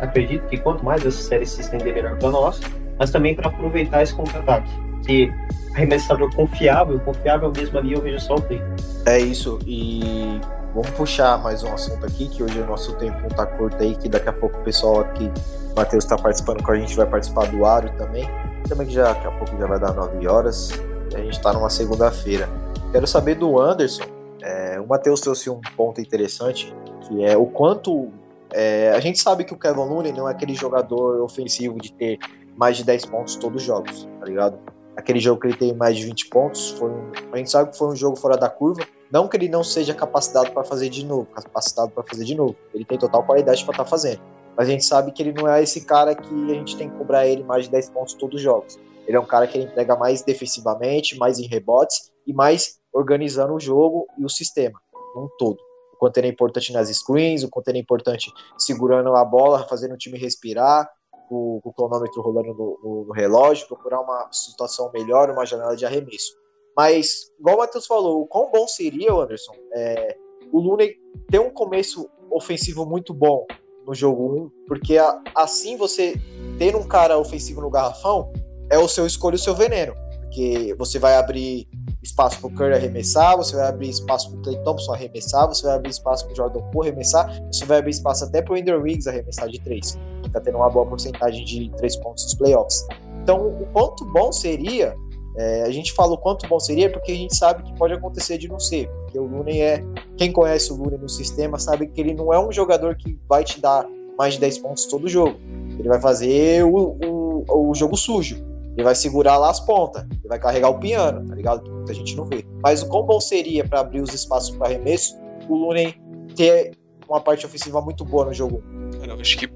[0.00, 2.60] Acredito que quanto mais essa série se estender, melhor para nós,
[2.98, 4.70] mas também para aproveitar esse contra-ataque.
[5.04, 5.32] Que
[5.74, 8.76] arremessador confiável, confiável mesmo ali, eu vejo só o Tatum.
[9.06, 10.40] É isso, e
[10.74, 13.94] vamos puxar mais um assunto aqui, que hoje o nosso tempo não tá curto aí,
[13.94, 15.30] que daqui a pouco o pessoal aqui,
[15.72, 18.28] o Matheus está participando com a gente, vai participar do Aro também.
[18.66, 20.72] Também que já, daqui a pouco já vai dar 9 horas,
[21.14, 22.48] a gente está numa segunda-feira.
[22.92, 24.04] Quero saber do Anderson,
[24.42, 28.10] é, o Matheus trouxe um ponto interessante, que é o quanto.
[28.52, 32.18] É, a gente sabe que o Kevin Looney não é aquele jogador ofensivo de ter
[32.56, 34.58] mais de 10 pontos todos os jogos, tá ligado?
[34.96, 37.78] Aquele jogo que ele teve mais de 20 pontos, foi um, a gente sabe que
[37.78, 38.82] foi um jogo fora da curva.
[39.12, 42.56] Não que ele não seja capacitado para fazer de novo, capacitado para fazer de novo.
[42.74, 44.20] Ele tem total qualidade para estar tá fazendo.
[44.58, 46.96] Mas a gente sabe que ele não é esse cara que a gente tem que
[46.98, 48.76] cobrar ele mais de 10 pontos todos os jogos.
[49.06, 53.54] Ele é um cara que ele entrega mais defensivamente, mais em rebotes e mais organizando
[53.54, 54.76] o jogo e o sistema,
[55.16, 55.58] um todo.
[55.94, 59.64] O quanto ele é importante nas screens, o quanto ele é importante segurando a bola,
[59.68, 60.90] fazendo o time respirar,
[61.30, 65.86] o, o cronômetro rolando no, no, no, relógio, procurar uma situação melhor, uma janela de
[65.86, 66.36] arremesso.
[66.76, 70.16] Mas, igual o Matheus falou, o quão bom seria, Anderson, é,
[70.52, 70.96] o Looney
[71.30, 73.46] ter um começo ofensivo muito bom
[73.88, 76.20] no jogo 1, porque a, assim você
[76.58, 78.30] ter um cara ofensivo no garrafão
[78.70, 79.94] é o seu escolho, o seu veneno.
[80.20, 81.66] Porque você vai abrir
[82.02, 85.66] espaço para o Curry arremessar, você vai abrir espaço para o Clay Thompson arremessar, você
[85.66, 88.56] vai abrir espaço para o Jordan Poole arremessar, você vai abrir espaço até para o
[88.58, 92.34] Andrew Wiggs arremessar de três, que está tendo uma boa porcentagem de três pontos nos
[92.34, 92.86] playoffs.
[93.22, 94.94] Então, o quanto bom seria,
[95.38, 98.36] é, a gente fala o quanto bom seria porque a gente sabe que pode acontecer
[98.36, 99.82] de não ser, porque o Looney é,
[100.16, 103.42] quem conhece o Looney no sistema sabe que ele não é um jogador que vai
[103.42, 103.86] te dar
[104.18, 105.38] mais de 10 pontos todo jogo.
[105.78, 110.28] Ele vai fazer o, o, o jogo sujo ele vai segurar lá as pontas, ele
[110.28, 111.68] vai carregar o piano, tá ligado?
[111.68, 112.46] Muita gente não vê.
[112.62, 115.18] Mas o quão bom seria para abrir os espaços para arremesso
[115.48, 115.96] o Looney
[116.36, 118.62] ter uma parte ofensiva muito boa no jogo?
[119.02, 119.48] Eu acho que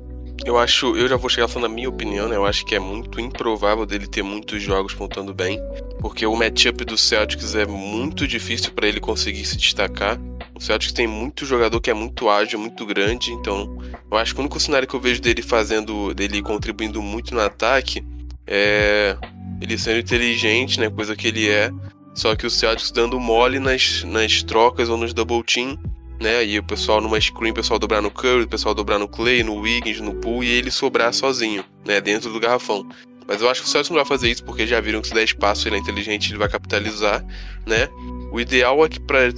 [0.44, 2.36] eu acho, eu já vou chegar falando a minha opinião, né?
[2.36, 5.60] Eu acho que é muito improvável dele ter muitos jogos pontuando bem,
[6.00, 10.18] porque o matchup do Celtics é muito difícil para ele conseguir se destacar.
[10.54, 13.78] O Celtics tem muito jogador que é muito ágil, muito grande, então
[14.10, 17.40] eu acho que o único cenário que eu vejo dele fazendo, dele contribuindo muito no
[17.40, 18.04] ataque
[18.46, 19.16] é,
[19.60, 21.70] ele sendo inteligente, né, coisa que ele é,
[22.14, 25.78] só que o Celtics dando mole nas, nas trocas ou nos double team,
[26.22, 29.08] né, e o pessoal numa screen, o pessoal dobrar no Curry, o pessoal dobrar no
[29.08, 32.88] Clay, no Wiggins, no Poole, e ele sobrar sozinho, né, dentro do garrafão.
[33.26, 35.14] Mas eu acho que o Celtics não vai fazer isso porque já viram que se
[35.14, 37.24] der espaço ele é inteligente, ele vai capitalizar,
[37.66, 37.88] né.
[38.32, 39.32] O ideal é que para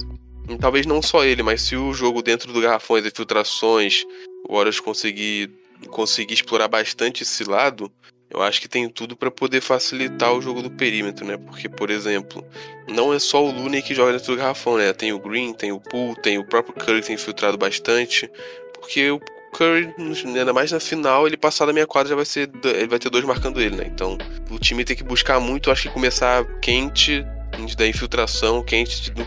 [0.59, 4.03] talvez não só ele, mas se o jogo dentro do garrafão, as infiltrações,
[4.47, 5.51] o Warriors conseguir
[5.87, 7.91] conseguir explorar bastante esse lado,
[8.29, 11.37] eu acho que tem tudo para poder facilitar o jogo do perímetro, né?
[11.37, 12.45] Porque, por exemplo,
[12.87, 14.91] não é só o Looney que joga dentro do garrafão, né?
[14.93, 18.29] Tem o Green, tem o Poole, tem o próprio Curry que tem infiltrado bastante.
[18.73, 19.19] Porque o
[19.53, 19.93] Curry,
[20.25, 22.49] ainda mais na final, ele passar da minha quadra já vai ser.
[22.63, 23.85] Ele vai ter dois marcando ele, né?
[23.87, 24.17] Então
[24.49, 27.25] o time tem que buscar muito, acho que começar quente
[27.77, 29.25] da infiltração, quente no,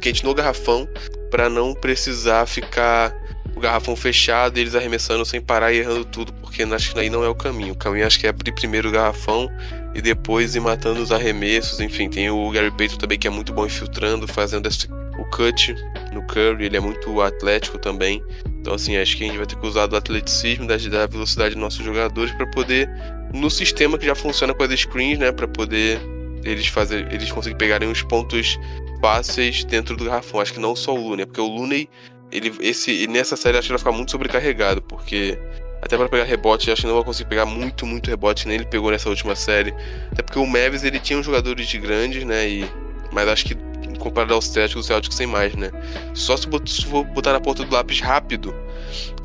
[0.00, 0.86] quente no garrafão,
[1.30, 3.14] para não precisar ficar
[3.54, 7.24] o garrafão fechado, eles arremessando sem parar e errando tudo, porque acho que aí não
[7.24, 7.72] é o caminho.
[7.72, 9.48] O caminho acho que é abrir primeiro o garrafão
[9.94, 11.80] e depois ir matando os arremessos.
[11.80, 14.88] Enfim, tem o Gary Payton também que é muito bom infiltrando, fazendo esse,
[15.18, 15.74] o cut
[16.12, 18.22] no Curry, ele é muito atlético também.
[18.60, 21.54] Então, assim, acho que a gente vai ter que usar do atleticismo, da, da velocidade
[21.54, 22.88] dos nossos jogadores para poder,
[23.32, 26.00] no sistema que já funciona com as screens, né, para poder
[26.44, 28.58] eles fazer, eles conseguirem pegarem os pontos
[29.00, 30.40] fáceis dentro do garrafão.
[30.40, 31.88] Acho que não só o Looney, porque o Looney,
[32.34, 35.38] ele, esse, nessa série acho que vai ficar muito sobrecarregado, porque
[35.80, 38.90] até para pegar rebote, acho que não vai conseguir pegar muito, muito rebote, ele pegou
[38.90, 39.72] nessa última série.
[40.10, 42.70] Até porque o Mavis, ele tinha uns jogadores de grandes, né, e,
[43.12, 43.56] mas acho que
[43.98, 45.70] comparado aos Celtics, o Celtics sem mais, né.
[46.12, 48.54] Só se, se for botar na ponta do lápis rápido,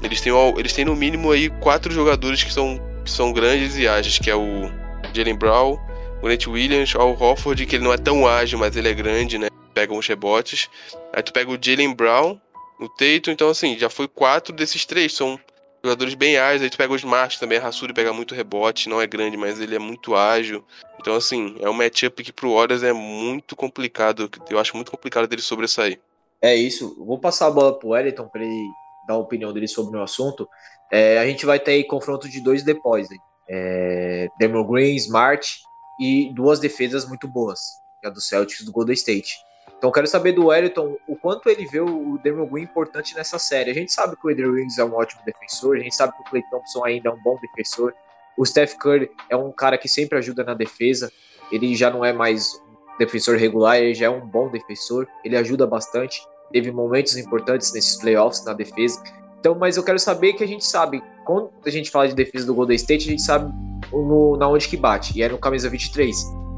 [0.04, 3.88] eles têm, eles têm no mínimo aí quatro jogadores que são, que são grandes e
[3.88, 4.70] ágeis, que é o
[5.14, 5.78] Jalen Brown,
[6.22, 9.38] o Nate Williams, o Hofford, que ele não é tão ágil, mas ele é grande,
[9.38, 9.48] né?
[9.74, 10.70] Pega uns rebotes.
[11.14, 12.38] Aí tu pega o Jalen Brown,
[12.80, 15.40] o Tatum, então assim, já foi quatro desses três, são
[15.84, 16.64] jogadores bem ágeis.
[16.64, 19.60] Aí tu pega o Smart também, a Rassuri pega muito rebote, não é grande, mas
[19.60, 20.64] ele é muito ágil.
[21.00, 25.28] Então assim, é um matchup que pro Warriors é muito complicado, eu acho muito complicado
[25.28, 26.00] dele sobressair.
[26.42, 28.68] É isso, vou passar a bola pro Wellington para ele
[29.08, 30.48] dar a opinião dele sobre o assunto.
[30.92, 33.18] É, a gente vai ter aí confronto de dois depois, né?
[33.50, 35.60] É, Demon Green, Smart
[36.00, 37.60] e duas defesas muito boas,
[38.00, 39.34] que é a do Celtics e do Golden State.
[39.78, 43.72] Então quero saber do Wellington o quanto ele vê o Draymond Green importante nessa série.
[43.72, 46.22] A gente sabe que o Adrian Williams é um ótimo defensor, a gente sabe que
[46.22, 47.94] o Clay Thompson ainda é um bom defensor.
[48.38, 51.12] O Steph Curry é um cara que sempre ajuda na defesa.
[51.52, 55.08] Ele já não é mais um defensor regular, ele já é um bom defensor.
[55.26, 56.22] Ele ajuda bastante.
[56.52, 59.04] Teve momentos importantes nesses playoffs na defesa.
[59.40, 62.46] Então, mas eu quero saber que a gente sabe, quando a gente fala de defesa
[62.46, 63.54] do Golden State, a gente sabe
[63.92, 66.16] no, na onde que bate, e é no camisa 23.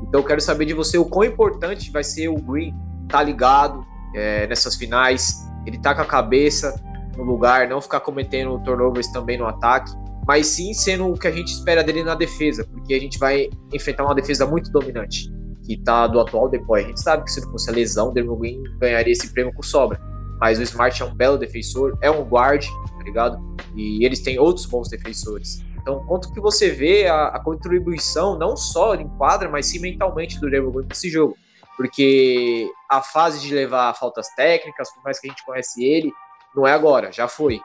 [0.07, 2.73] Então eu quero saber de você o quão importante vai ser o Green
[3.11, 6.81] tá ligado é, nessas finais, ele tá com a cabeça
[7.17, 9.91] no lugar, não ficar cometendo turnovers também no ataque,
[10.25, 13.49] mas sim sendo o que a gente espera dele na defesa, porque a gente vai
[13.73, 15.29] enfrentar uma defesa muito dominante,
[15.65, 16.85] que tá do atual depois.
[16.85, 19.61] A gente sabe que se não fosse a lesão, o Green ganharia esse prêmio com
[19.61, 19.99] sobra.
[20.39, 23.37] Mas o Smart é um belo defensor, é um guard, tá ligado?
[23.75, 25.63] E eles têm outros bons defensores.
[25.79, 30.39] Então, quanto que você vê a, a contribuição, não só em quadra, mas sim mentalmente
[30.39, 31.37] do Green nesse jogo.
[31.81, 36.13] Porque a fase de levar faltas técnicas, por mais que a gente conhece ele,
[36.55, 37.59] não é agora, já foi.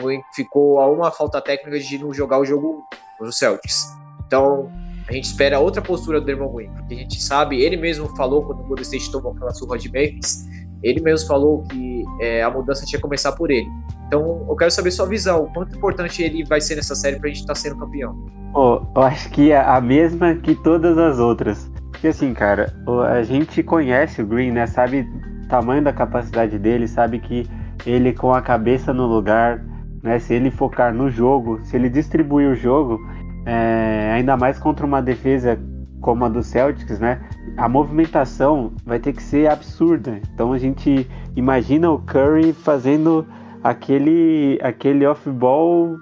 [0.00, 2.84] Green ficou a uma falta técnica de não jogar o jogo
[3.20, 3.84] no Celtics.
[4.24, 4.70] Então,
[5.08, 8.44] a gente espera outra postura do Draymond Green, porque a gente sabe, ele mesmo falou
[8.44, 10.46] quando o Golden State tomou aquela surra de Memphis,
[10.80, 13.66] ele mesmo falou que é, a mudança tinha que começar por ele.
[14.06, 15.42] Então, eu quero saber sua visão.
[15.42, 18.16] O quanto importante ele vai ser nessa série pra gente estar tá sendo campeão?
[18.54, 21.68] Oh, eu acho que é a mesma que todas as outras.
[21.98, 22.72] Porque assim, cara,
[23.10, 24.68] a gente conhece o Green, né?
[24.68, 25.00] Sabe
[25.44, 27.44] o tamanho da capacidade dele, sabe que
[27.84, 29.60] ele com a cabeça no lugar,
[30.00, 30.20] né?
[30.20, 33.00] Se ele focar no jogo, se ele distribuir o jogo,
[33.44, 35.58] é, ainda mais contra uma defesa
[36.00, 37.20] como a do Celtics, né?
[37.56, 40.20] A movimentação vai ter que ser absurda.
[40.32, 43.26] Então a gente imagina o Curry fazendo
[43.64, 45.96] aquele aquele off-ball,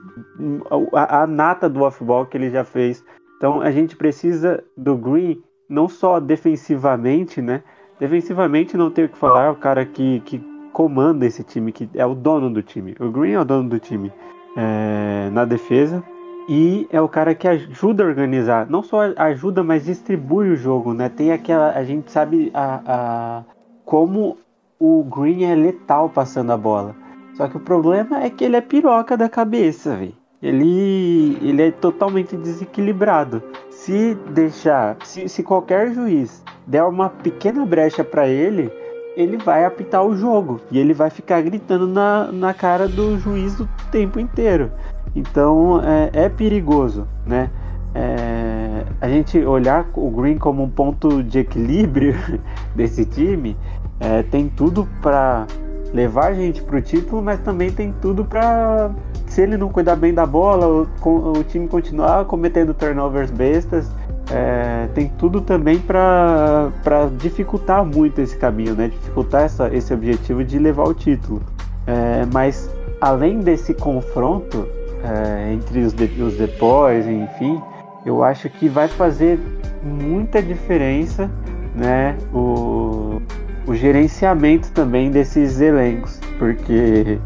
[0.93, 3.03] a, a, nata do off-ball que ele já fez.
[3.39, 7.63] Então a gente precisa do Green não só defensivamente, né?
[7.99, 10.39] Defensivamente não tenho o que falar, é o cara que, que
[10.73, 12.95] comanda esse time, que é o dono do time.
[13.01, 14.13] O Green é o dono do time
[14.57, 16.05] é, na defesa
[16.49, 20.93] e é o cara que ajuda a organizar, não só ajuda, mas distribui o jogo,
[20.95, 21.09] né?
[21.09, 23.45] Tem aquela, a gente sabe a, a
[23.85, 24.37] como
[24.79, 26.95] o Green é letal passando a bola.
[27.35, 30.15] Só que o problema é que ele é piroca da cabeça, velho.
[30.43, 33.43] Ele, ele é totalmente desequilibrado.
[33.71, 38.71] Se deixar, se, se qualquer juiz der uma pequena brecha para ele,
[39.17, 43.59] ele vai apitar o jogo e ele vai ficar gritando na, na cara do juiz
[43.59, 44.71] o tempo inteiro.
[45.15, 47.51] Então é, é perigoso, né?
[47.95, 52.15] É, a gente olhar o Green como um ponto de equilíbrio
[52.77, 53.57] desse time
[53.99, 55.47] é, tem tudo para
[55.95, 58.91] levar a gente para o título, mas também tem tudo para
[59.37, 60.67] se ele não cuidar bem da bola,
[61.05, 63.87] o, o time continuar cometendo turnovers bestas,
[64.33, 66.71] é, tem tudo também para
[67.19, 68.89] dificultar muito esse caminho, né?
[68.89, 71.43] Dificultar essa, esse objetivo de levar o título.
[71.87, 74.67] É, mas além desse confronto,
[75.05, 77.61] é, entre os, de, os depois, enfim,
[78.07, 79.39] eu acho que vai fazer
[79.83, 81.31] muita diferença
[81.75, 83.21] né, o,
[83.67, 87.19] o gerenciamento também desses elencos, porque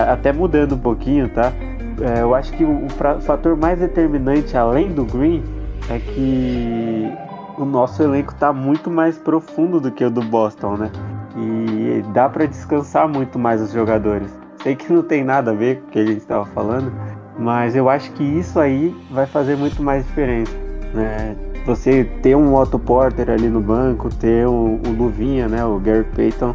[0.00, 1.52] até mudando um pouquinho, tá?
[2.00, 5.42] É, eu acho que o, o fator mais determinante, além do Green,
[5.88, 7.12] é que
[7.56, 10.90] o nosso elenco está muito mais profundo do que o do Boston, né?
[11.36, 15.76] E dá para descansar muito mais os jogadores sei que não tem nada a ver
[15.76, 16.90] com o que a gente estava falando,
[17.38, 20.56] mas eu acho que isso aí vai fazer muito mais diferença.
[20.94, 21.36] Né?
[21.66, 26.04] Você ter um Otto Porter ali no banco, ter o, o Luvinha, né, o Gary
[26.16, 26.54] Payton,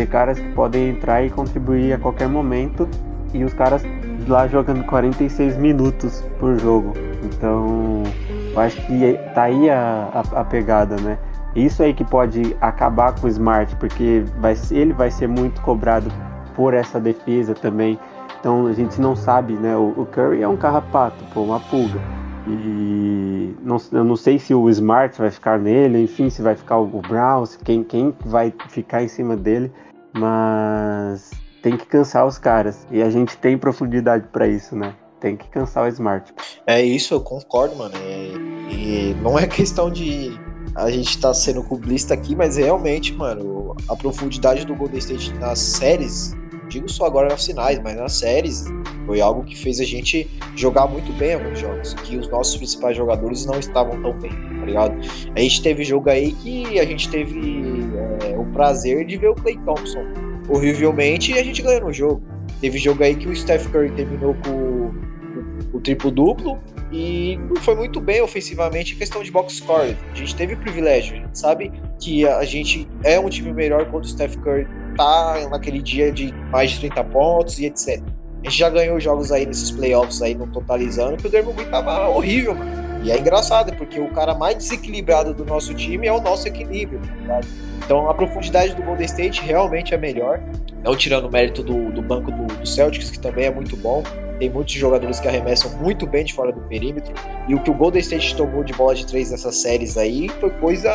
[0.00, 2.88] ter caras que podem entrar e contribuir a qualquer momento
[3.34, 3.82] e os caras
[4.26, 6.94] lá jogando 46 minutos por jogo.
[7.22, 8.02] Então,
[8.50, 11.18] eu acho que tá aí a, a, a pegada, né?
[11.54, 16.10] Isso aí que pode acabar com o Smart, porque vai, ele vai ser muito cobrado
[16.54, 17.98] por essa defesa também.
[18.38, 19.76] Então a gente não sabe, né?
[19.76, 22.00] O, o Curry é um carrapato, pô, uma pulga.
[22.46, 26.78] E não, eu não sei se o Smart vai ficar nele, enfim, se vai ficar
[26.78, 29.70] o Brown, quem, quem vai ficar em cima dele,
[30.12, 31.30] mas
[31.62, 32.86] tem que cansar os caras.
[32.90, 34.94] E a gente tem profundidade para isso, né?
[35.20, 36.32] Tem que cansar o Smart.
[36.66, 37.94] É isso, eu concordo, mano.
[37.98, 40.38] E, e não é questão de
[40.74, 45.58] a gente tá sendo clubista aqui, mas realmente, mano, a profundidade do Golden State nas
[45.58, 46.34] séries,
[46.70, 48.64] digo só agora nas finais, mas nas séries,
[49.04, 52.96] foi algo que fez a gente jogar muito bem alguns jogos, que os nossos principais
[52.96, 54.98] jogadores não estavam tão bem, tá ligado?
[55.34, 57.82] A gente teve jogo aí que a gente teve
[58.24, 60.04] é, o prazer de ver o Clay Thompson
[60.48, 62.22] horrivelmente e a gente ganhou no jogo.
[62.60, 64.94] Teve jogo aí que o Steph Curry terminou com o,
[65.74, 66.58] o, triplo-duplo
[66.92, 69.96] e foi muito bem ofensivamente em questão de box score.
[70.12, 74.04] A gente teve privilégio, a gente sabe que a gente é um time melhor quando
[74.04, 74.66] o Steph Curry
[75.50, 78.02] naquele dia de mais de 30 pontos e etc.
[78.42, 81.68] A gente já ganhou jogos aí nesses playoffs aí, não totalizando, que o Dermo Green
[81.68, 82.90] tava horrível, mano.
[83.02, 87.00] E é engraçado, porque o cara mais desequilibrado do nosso time é o nosso equilíbrio,
[87.26, 87.40] tá
[87.84, 90.40] Então a profundidade do Golden State realmente é melhor.
[90.82, 94.02] Não tirando o mérito do, do banco do, do Celtics, que também é muito bom.
[94.38, 97.12] Tem muitos jogadores que arremessam muito bem de fora do perímetro.
[97.48, 100.50] E o que o Golden State tomou de bola de três nessas séries aí foi
[100.50, 100.90] coisa.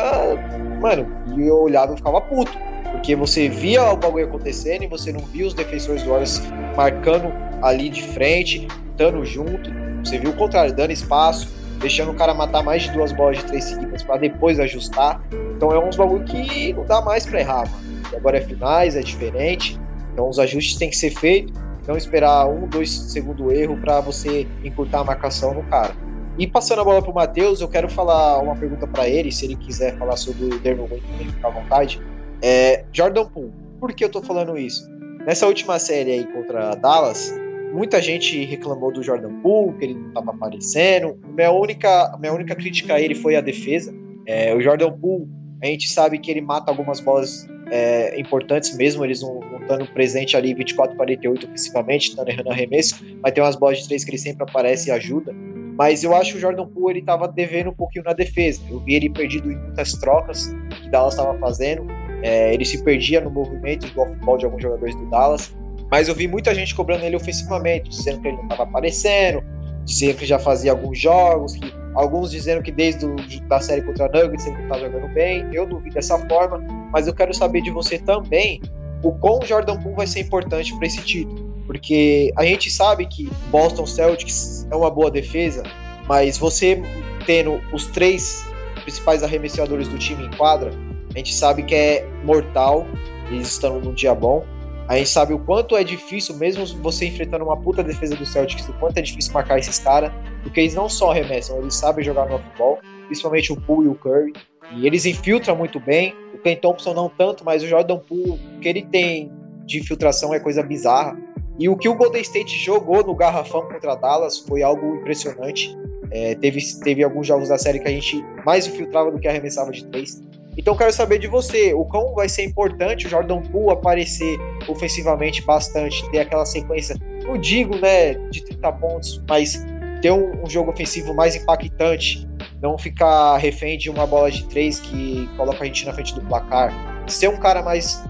[0.80, 2.56] Mano, e eu olhava e ficava puto.
[2.96, 6.42] Porque você via o bagulho acontecendo e você não via os defensores do Warriors
[6.76, 7.32] marcando
[7.62, 9.70] ali de frente, estando junto.
[10.02, 13.44] Você viu o contrário, dando espaço, deixando o cara matar mais de duas bolas de
[13.44, 15.22] três seguidas para depois ajustar.
[15.54, 18.02] Então é uns bagulho que não dá mais para errar, mano.
[18.12, 19.78] E agora é finais, é diferente.
[20.12, 21.54] Então os ajustes têm que ser feitos
[21.86, 25.94] não esperar um, dois segundo erro para você encurtar a marcação no cara.
[26.38, 29.46] E passando a bola para o Matheus, eu quero falar uma pergunta para ele, se
[29.46, 32.00] ele quiser falar sobre o Dermo Green também, fica à vontade.
[32.42, 34.88] É, Jordan Poole, por que eu estou falando isso?
[35.26, 37.34] Nessa última série aí contra Dallas,
[37.72, 41.18] muita gente reclamou do Jordan Poole, que ele não estava aparecendo.
[41.34, 43.92] Minha única, minha única crítica a ele foi a defesa.
[44.26, 45.28] É, o Jordan Poole,
[45.62, 50.36] a gente sabe que ele mata algumas bolas é, importantes mesmo, eles não, estando presente
[50.36, 54.18] ali 24, 48 ofensivamente, estando errando arremesso, mas tem umas bolas de três que ele
[54.18, 55.34] sempre aparece e ajuda.
[55.76, 58.62] Mas eu acho que o Jordan Poole ele estava devendo um pouquinho na defesa.
[58.70, 61.86] Eu vi ele perdido em muitas trocas que Dallas estava fazendo.
[62.26, 65.54] É, ele se perdia no movimento do off-ball de alguns jogadores do Dallas.
[65.88, 69.44] Mas eu vi muita gente cobrando ele ofensivamente, dizendo que ele não estava aparecendo,
[69.84, 73.14] dizendo que já fazia alguns jogos, que alguns dizendo que desde o,
[73.48, 75.46] da série contra Nuggets ele não está jogando bem.
[75.52, 76.58] Eu não vi dessa forma,
[76.92, 78.60] mas eu quero saber de você também
[79.04, 81.46] o quão Jordan Poole vai ser importante para esse título.
[81.64, 85.62] Porque a gente sabe que Boston Celtics é uma boa defesa,
[86.08, 86.82] mas você
[87.24, 88.44] tendo os três
[88.82, 90.72] principais arremessadores do time em quadra,
[91.16, 92.86] a gente sabe que é mortal,
[93.30, 94.44] eles estão num dia bom.
[94.86, 98.68] A gente sabe o quanto é difícil, mesmo você enfrentando uma puta defesa do Celtics,
[98.68, 102.28] o quanto é difícil marcar esses caras, porque eles não só arremessam, eles sabem jogar
[102.28, 104.34] no futebol, principalmente o Poole e o Curry.
[104.76, 106.14] E eles infiltram muito bem.
[106.34, 109.32] O Ken Thompson não tanto, mas o Jordan Poole, o que ele tem
[109.64, 111.18] de infiltração é coisa bizarra.
[111.58, 115.74] E o que o Golden State jogou no garrafão contra Dallas foi algo impressionante.
[116.10, 119.72] É, teve, teve alguns jogos da série que a gente mais infiltrava do que arremessava
[119.72, 120.22] de três.
[120.56, 125.42] Então quero saber de você, o quão vai ser importante o Jordan Poole aparecer ofensivamente
[125.42, 129.64] bastante, ter aquela sequência, não digo, né, de 30 pontos, mas
[130.00, 132.26] ter um, um jogo ofensivo mais impactante,
[132.62, 136.22] não ficar refém de uma bola de três que coloca a gente na frente do
[136.22, 136.72] placar,
[137.06, 138.02] ser um cara mais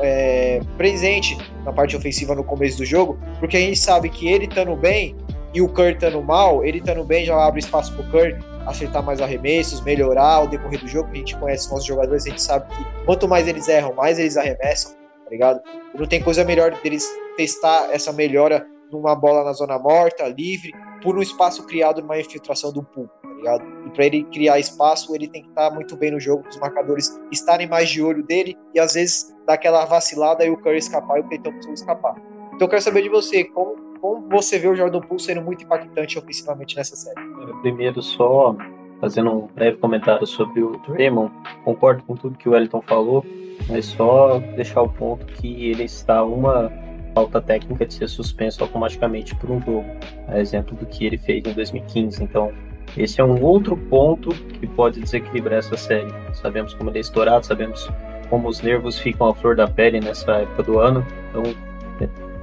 [0.00, 4.46] é, presente na parte ofensiva no começo do jogo, porque a gente sabe que ele
[4.46, 5.14] estando bem
[5.52, 9.02] e o Kurt estando mal, ele estando bem já abre espaço para o Kurt acertar
[9.02, 12.66] mais arremessos, melhorar o decorrer do jogo, a gente conhece nossos jogadores, a gente sabe
[12.74, 14.92] que quanto mais eles erram, mais eles arremessam,
[15.24, 15.60] tá ligado?
[15.94, 20.72] E não tem coisa melhor deles testar essa melhora numa bola na zona morta, livre,
[21.02, 23.08] por um espaço criado numa infiltração do pool
[23.46, 23.64] ligado?
[23.86, 26.58] E para ele criar espaço, ele tem que estar tá muito bem no jogo, os
[26.58, 30.78] marcadores estarem mais de olho dele e às vezes dar aquela vacilada e o Curry
[30.78, 32.16] escapar e o Peyton escapar.
[32.48, 33.76] Então eu quero saber de você, como,
[34.06, 37.20] como você vê o Jordan Poole sendo muito impactante ofensivamente nessa série?
[37.60, 38.56] Primeiro, só
[39.00, 41.32] fazendo um breve comentário sobre o Draymond,
[41.64, 43.26] concordo com tudo que o Wellington falou,
[43.68, 46.70] mas só deixar o ponto que ele está uma
[47.14, 49.84] falta técnica de ser suspenso automaticamente por um jogo.
[50.28, 52.22] É exemplo do que ele fez em 2015.
[52.22, 52.52] Então,
[52.96, 56.12] esse é um outro ponto que pode desequilibrar essa série.
[56.34, 57.90] Sabemos como ele é estourado, sabemos
[58.30, 61.04] como os nervos ficam à flor da pele nessa época do ano.
[61.30, 61.75] Então, é,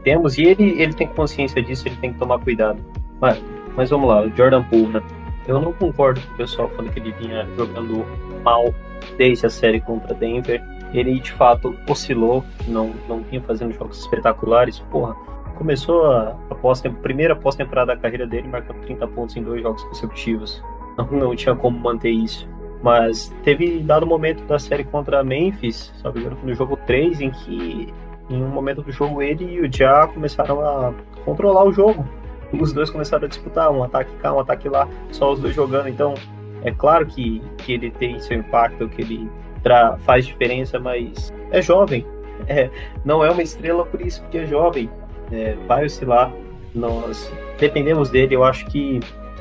[0.03, 2.79] temos, e ele, ele tem consciência disso, ele tem que tomar cuidado.
[3.19, 3.41] Mas,
[3.75, 5.01] mas vamos lá, o Jordan Poole, né?
[5.47, 8.05] Eu não concordo com o pessoal falando que ele vinha jogando
[8.43, 8.73] mal
[9.17, 10.63] desde a série contra Denver.
[10.93, 14.79] Ele de fato oscilou, não, não vinha fazendo jogos espetaculares.
[14.79, 15.15] Porra,
[15.55, 19.83] começou a, a, pós primeira pós-temporada da carreira dele marcando 30 pontos em dois jogos
[19.83, 20.63] consecutivos.
[20.95, 22.47] Não, não tinha como manter isso.
[22.83, 27.91] Mas teve dado momento da série contra Memphis, sabe, no jogo 3, em que
[28.33, 32.05] em um momento do jogo ele e o Ja começaram a controlar o jogo
[32.61, 35.89] os dois começaram a disputar, um ataque cá, um ataque lá, só os dois jogando.
[35.89, 36.13] Então,
[36.63, 39.29] é claro que, que ele tem seu impacto, que ele
[39.63, 42.05] tra faz diferença, mas é jovem.
[42.47, 42.69] É,
[43.05, 44.89] não é uma estrela por isso, porque é jovem.
[45.31, 46.31] É, vai oscilar.
[46.75, 48.35] Nós dependemos dele.
[48.35, 48.99] Eu acho que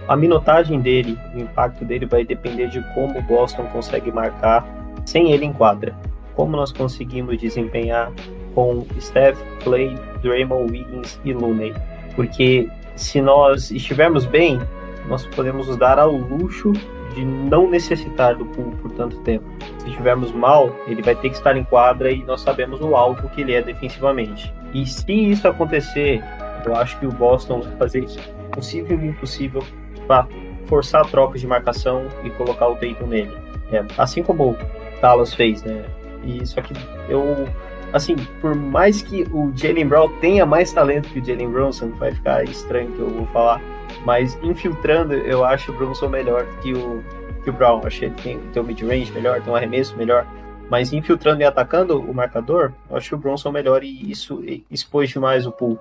[0.09, 4.64] a minutagem dele, o impacto dele vai depender de como o Boston consegue marcar
[5.05, 5.95] sem ele em quadra.
[6.34, 8.12] Como nós conseguimos desempenhar
[8.55, 11.74] com Steph, Clay, Draymond, Wiggins e Looney.
[12.14, 14.61] Porque se nós estivermos bem,
[15.09, 16.72] nós podemos nos dar ao luxo
[17.14, 19.44] de não necessitar do pool por tanto tempo.
[19.78, 23.28] Se estivermos mal, ele vai ter que estar em quadra e nós sabemos o alvo
[23.30, 24.53] que ele é defensivamente.
[24.72, 26.22] E se isso acontecer,
[26.64, 28.07] eu acho que o Boston vai fazer
[28.53, 29.62] possível e impossível
[30.07, 30.26] para
[30.66, 33.36] forçar trocas de marcação e colocar o Tatum nele.
[33.70, 34.57] É, assim como o
[35.00, 35.84] Dallas fez, né?
[36.24, 36.74] E só que
[37.09, 37.48] eu
[37.93, 42.12] assim, por mais que o Jalen Brown tenha mais talento que o Jalen Brunson, vai
[42.12, 43.61] ficar estranho que eu vou falar,
[44.05, 47.03] mas infiltrando, eu acho o Brunson melhor que o,
[47.43, 47.82] que o Brown.
[47.84, 50.26] Achei que tem, tem um mid-range melhor, tem um arremesso melhor.
[50.70, 55.47] Mas infiltrando e atacando o marcador, eu acho o Bronson melhor e isso expôs demais
[55.47, 55.78] o pool.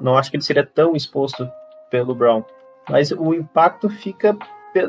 [0.00, 1.48] Não acho que ele seria tão exposto
[1.90, 2.42] pelo Brown.
[2.88, 4.36] Mas o impacto fica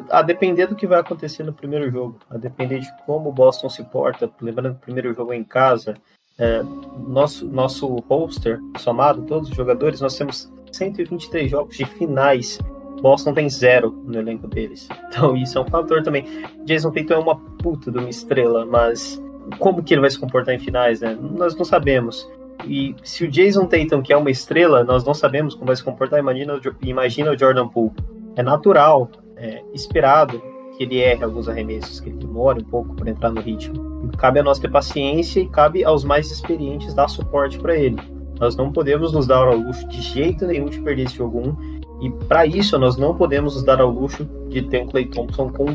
[0.10, 3.70] a depender do que vai acontecer no primeiro jogo, a depender de como o Boston
[3.70, 4.32] se porta.
[4.42, 5.96] Lembrando que o primeiro jogo é em casa,
[6.38, 6.64] é,
[7.08, 12.60] nosso, nosso roster somado, todos os jogadores, nós temos 123 jogos de finais.
[13.02, 14.88] Boston tem zero no elenco deles.
[15.10, 16.26] Então isso é um fator também.
[16.66, 19.22] Jason Tatum é uma puta de uma estrela, mas
[19.60, 21.16] como que ele vai se comportar em finais, né?
[21.20, 22.28] Nós não sabemos.
[22.66, 25.84] E se o Jason Tatum, que é uma estrela, nós não sabemos como vai se
[25.84, 27.94] comportar, imagina, imagina o Jordan Poole.
[28.36, 30.42] É natural, é esperado
[30.78, 34.10] que ele erre alguns arremessos, que ele demore um pouco para entrar no ritmo.
[34.18, 37.98] Cabe a nós ter paciência e cabe aos mais experientes dar suporte para ele.
[38.40, 41.82] Nós não podemos nos dar ao luxo de jeito nenhum de perder esse jogo 1,
[42.02, 45.50] e para isso nós não podemos nos dar ao luxo de ter um Clay Thompson
[45.50, 45.66] com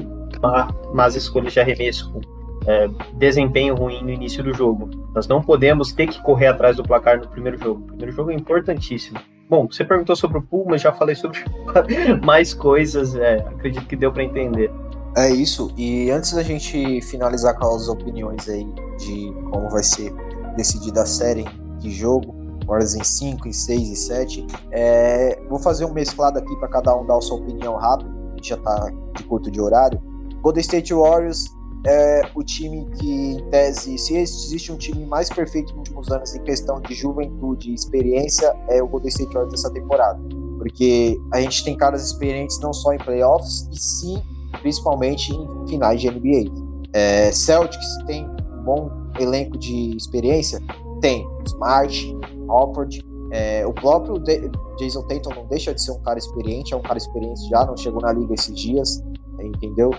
[0.93, 2.21] más escolhas de arremesso, com
[2.67, 4.91] é, desempenho ruim no início do jogo.
[5.15, 7.83] Nós não podemos ter que correr atrás do placar no primeiro jogo.
[7.83, 9.19] O primeiro jogo é importantíssimo.
[9.49, 11.39] Bom, você perguntou sobre o mas já falei sobre
[12.23, 13.17] mais coisas.
[13.17, 14.71] É, acredito que deu para entender.
[15.19, 15.73] É isso.
[15.77, 18.65] E antes da gente finalizar com as opiniões aí
[18.99, 20.15] de como vai ser
[20.57, 21.45] decidida a série
[21.81, 22.33] de jogo,
[22.69, 26.97] horas em 5, em 6 e 7, é, vou fazer um mesclado aqui para cada
[26.97, 28.09] um dar a sua opinião rápido.
[28.09, 30.01] A gente já tá de curto de horário.
[30.41, 31.47] Golden State Warriors
[31.85, 36.33] é o time que, em tese, se existe um time mais perfeito nos últimos anos
[36.33, 40.21] em questão de juventude e experiência, é o Golden State Warriors dessa temporada.
[40.59, 44.23] Porque a gente tem caras experientes não só em playoffs, e sim
[44.61, 46.51] principalmente em finais de NBA.
[46.93, 50.61] É, Celtics tem um bom elenco de experiência?
[51.01, 51.27] Tem.
[51.47, 52.17] Smart,
[52.49, 56.77] Alford, é, o próprio de Jason Tatum não deixa de ser um cara experiente, é
[56.77, 59.03] um cara experiente já, não chegou na liga esses dias,
[59.39, 59.91] entendeu?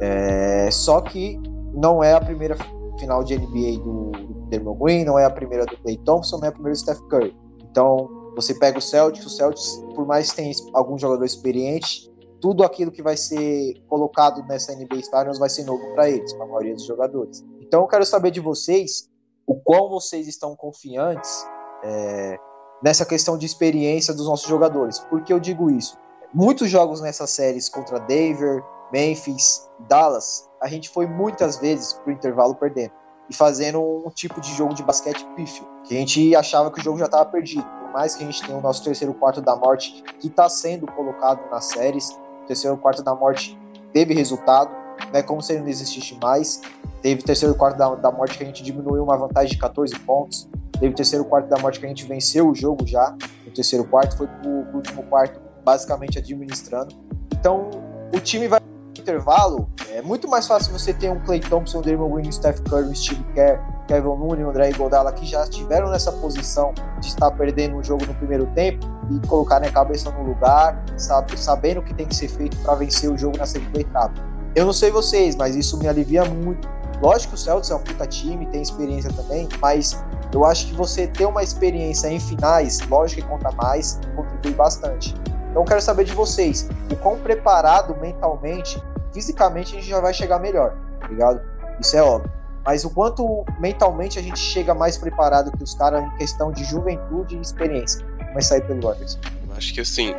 [0.00, 1.38] É, só que
[1.74, 2.56] não é a primeira
[2.98, 6.46] final de NBA do, do Dermot Green, não é a primeira do Clay Thompson, não
[6.46, 7.34] é a primeira do Steph Curry.
[7.70, 12.10] Então, você pega o Celtics, o Celtics, por mais que tenha algum jogador experiente,
[12.40, 16.44] tudo aquilo que vai ser colocado nessa NBA Stars vai ser novo para eles, para
[16.44, 17.44] a maioria dos jogadores.
[17.60, 19.10] Então eu quero saber de vocês
[19.46, 21.46] o quão vocês estão confiantes
[21.82, 22.38] é,
[22.82, 24.98] nessa questão de experiência dos nossos jogadores.
[24.98, 25.96] Por que eu digo isso?
[26.32, 28.62] Muitos jogos nessas séries contra Denver,
[28.92, 32.92] Memphis, Dallas, a gente foi muitas vezes pro intervalo perdendo
[33.28, 36.82] e fazendo um tipo de jogo de basquete pífio, que a gente achava que o
[36.82, 37.64] jogo já estava perdido.
[37.64, 40.86] Por mais que a gente tenha o nosso terceiro quarto da morte que está sendo
[40.86, 42.18] colocado nas séries,
[42.48, 43.56] terceiro quarto da morte
[43.92, 44.70] teve resultado,
[45.12, 45.22] né?
[45.22, 46.60] Como se ele não existisse mais.
[47.00, 50.48] Teve terceiro quarto da, da morte que a gente diminuiu uma vantagem de 14 pontos.
[50.80, 53.16] Teve terceiro quarto da morte que a gente venceu o jogo já.
[53.44, 56.94] No terceiro quarto foi pro, pro último quarto, basicamente administrando.
[57.32, 57.70] Então,
[58.12, 58.60] o time vai
[58.98, 59.68] intervalo.
[59.90, 63.60] É muito mais fácil você ter um Clay Thompson, Draymond Green, Steph Curry, Steve Kerr
[63.88, 68.04] Kevin Looney, o André Iguodala, que já estiveram nessa posição de estar perdendo um jogo
[68.06, 72.14] no primeiro tempo e colocarem a cabeça no lugar, sabe, sabendo o que tem que
[72.14, 74.14] ser feito para vencer o jogo na segunda etapa.
[74.54, 76.68] Eu não sei vocês, mas isso me alivia muito.
[77.00, 80.74] Lógico que o Celtics é um puta time, tem experiência também, mas eu acho que
[80.74, 85.14] você ter uma experiência em finais, lógico que conta mais, contribui bastante.
[85.50, 88.82] Então quero saber de vocês, o quão preparado mentalmente,
[89.12, 91.40] fisicamente a gente já vai chegar melhor, tá ligado?
[91.80, 92.37] Isso é óbvio.
[92.64, 96.64] Mas o quanto mentalmente a gente chega mais preparado que os caras em questão de
[96.64, 98.04] juventude e experiência.
[98.28, 99.18] Começar aí pelo Anderson.
[99.56, 100.14] Acho que assim,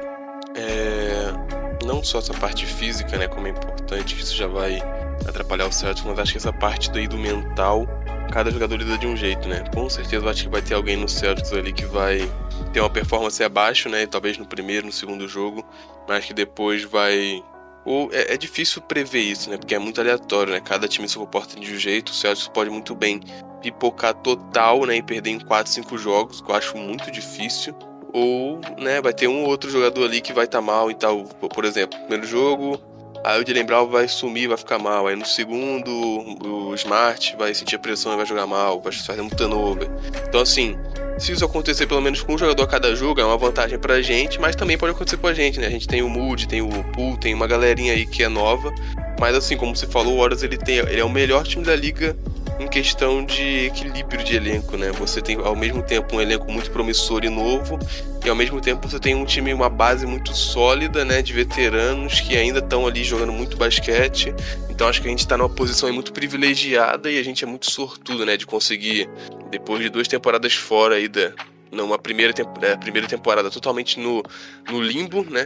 [0.56, 1.86] é...
[1.86, 4.82] não só essa parte física, né, como é importante, isso já vai
[5.28, 7.88] atrapalhar o Celtics, mas acho que essa parte daí do mental,
[8.32, 9.64] cada jogador lida de um jeito, né?
[9.74, 12.30] Com certeza acho que vai ter alguém no Celtics ali que vai
[12.74, 14.06] ter uma performance abaixo, né?
[14.06, 15.64] Talvez no primeiro, no segundo jogo,
[16.08, 17.44] mas que depois vai
[17.86, 19.57] ou é, é, difícil prever isso, né?
[19.57, 20.59] Porque é muito aleatório, né?
[20.59, 22.09] Cada time se comporta de um jeito.
[22.09, 23.21] O Celtics pode muito bem
[23.61, 24.97] pipocar total, né?
[24.97, 27.75] E perder em 4, 5 jogos, que eu acho muito difícil.
[28.11, 30.95] Ou, né, vai ter um ou outro jogador ali que vai estar tá mal e
[30.95, 31.23] tal.
[31.25, 32.82] Por exemplo, primeiro jogo,
[33.24, 35.07] Aí o Jalen Brown vai sumir, vai ficar mal.
[35.07, 39.22] Aí no segundo, o Smart vai sentir a pressão e vai jogar mal, vai fazer
[39.22, 39.89] um turnover.
[40.28, 40.78] Então, assim,
[41.17, 44.01] se isso acontecer pelo menos com um jogador a cada jogo, é uma vantagem pra
[44.01, 45.67] gente, mas também pode acontecer com a gente, né?
[45.67, 48.74] A gente tem o Moody, tem o Pool, tem uma galerinha aí que é nova.
[49.20, 51.76] Mas assim, como você falou, o Warriors ele, tem, ele é o melhor time da
[51.76, 52.15] liga
[52.60, 54.91] em questão de equilíbrio de elenco, né?
[54.91, 57.80] Você tem ao mesmo tempo um elenco muito promissor e novo,
[58.24, 61.22] e ao mesmo tempo você tem um time, uma base muito sólida, né?
[61.22, 64.34] De veteranos que ainda estão ali jogando muito basquete.
[64.70, 67.72] Então acho que a gente está numa posição muito privilegiada e a gente é muito
[67.72, 68.36] sortudo, né?
[68.36, 69.10] De conseguir,
[69.49, 71.32] depois de duas temporadas fora aí da.
[71.72, 74.24] Numa primeira, temp é, primeira temporada totalmente no,
[74.70, 75.45] no limbo, né?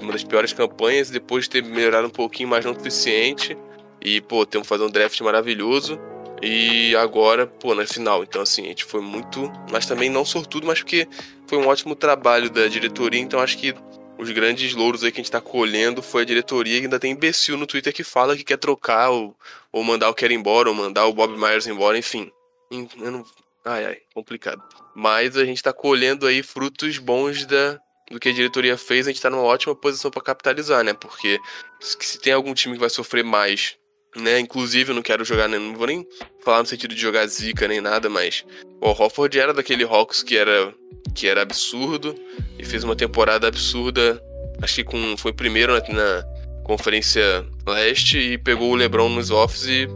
[0.00, 3.56] Uma das piores campanhas, depois de ter melhorado um pouquinho, mas não suficiente.
[4.00, 5.98] E, pô, temos que fazer um draft maravilhoso.
[6.42, 8.22] E agora, pô, na final.
[8.22, 9.50] Então, assim, a gente foi muito.
[9.70, 11.08] Mas também não sortudo, mas porque
[11.46, 13.20] foi um ótimo trabalho da diretoria.
[13.20, 13.74] Então, acho que
[14.18, 16.78] os grandes louros aí que a gente tá colhendo foi a diretoria.
[16.78, 19.36] E ainda tem imbecil no Twitter que fala que quer trocar, ou,
[19.72, 22.30] ou mandar o Kerr embora, ou mandar o Bob Myers embora, enfim.
[22.70, 23.24] Eu não...
[23.64, 24.62] Ai, ai, complicado.
[24.94, 27.78] Mas a gente tá colhendo aí frutos bons da,
[28.10, 30.94] do que a diretoria fez, a gente tá numa ótima posição para capitalizar, né?
[30.94, 31.38] Porque
[31.80, 33.76] se tem algum time que vai sofrer mais
[34.16, 34.38] né?
[34.40, 36.06] Inclusive, eu não quero jogar, não vou nem
[36.40, 38.44] falar no sentido de jogar zica nem nada, mas
[38.80, 40.72] o Hofford era daquele Hawks que era
[41.14, 42.14] que era absurdo
[42.58, 44.22] e fez uma temporada absurda.
[44.62, 46.24] Acho que com, foi primeiro na, na
[46.64, 49.88] Conferência Leste e pegou o LeBron nos offs e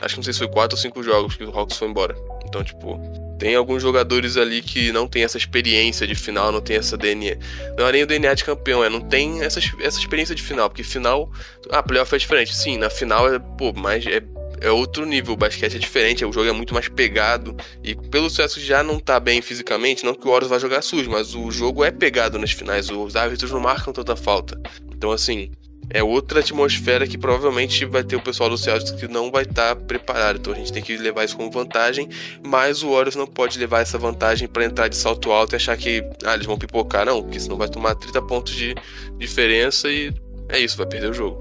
[0.00, 2.14] acho que não sei se foi quatro ou cinco jogos que o Hawks foi embora.
[2.46, 3.00] Então, tipo,
[3.40, 7.38] tem alguns jogadores ali que não tem essa experiência de final, não tem essa DNA.
[7.78, 10.68] Não é nem o DNA de campeão, é não tem essa, essa experiência de final,
[10.68, 11.32] porque final.
[11.70, 12.54] Ah, playoff é diferente.
[12.54, 14.06] Sim, na final é, pô, mais.
[14.06, 14.22] É,
[14.60, 17.56] é outro nível, o basquete é diferente, o jogo é muito mais pegado.
[17.82, 21.10] E pelo sucesso já não tá bem fisicamente, não que o Horus vai jogar sujo,
[21.10, 24.60] mas o jogo é pegado nas finais, os árbitros não marcam tanta falta.
[24.94, 25.50] Então, assim,
[25.90, 29.74] é outra atmosfera que provavelmente vai ter o pessoal do Celtics que não vai estar
[29.74, 30.38] tá preparado.
[30.38, 32.08] Então a gente tem que levar isso como vantagem,
[32.46, 35.76] mas o Warriors não pode levar essa vantagem para entrar de salto alto e achar
[35.76, 38.74] que ah, eles vão pipocar, não, porque senão vai tomar 30 pontos de
[39.18, 40.14] diferença e
[40.48, 41.40] é isso, vai perder o jogo.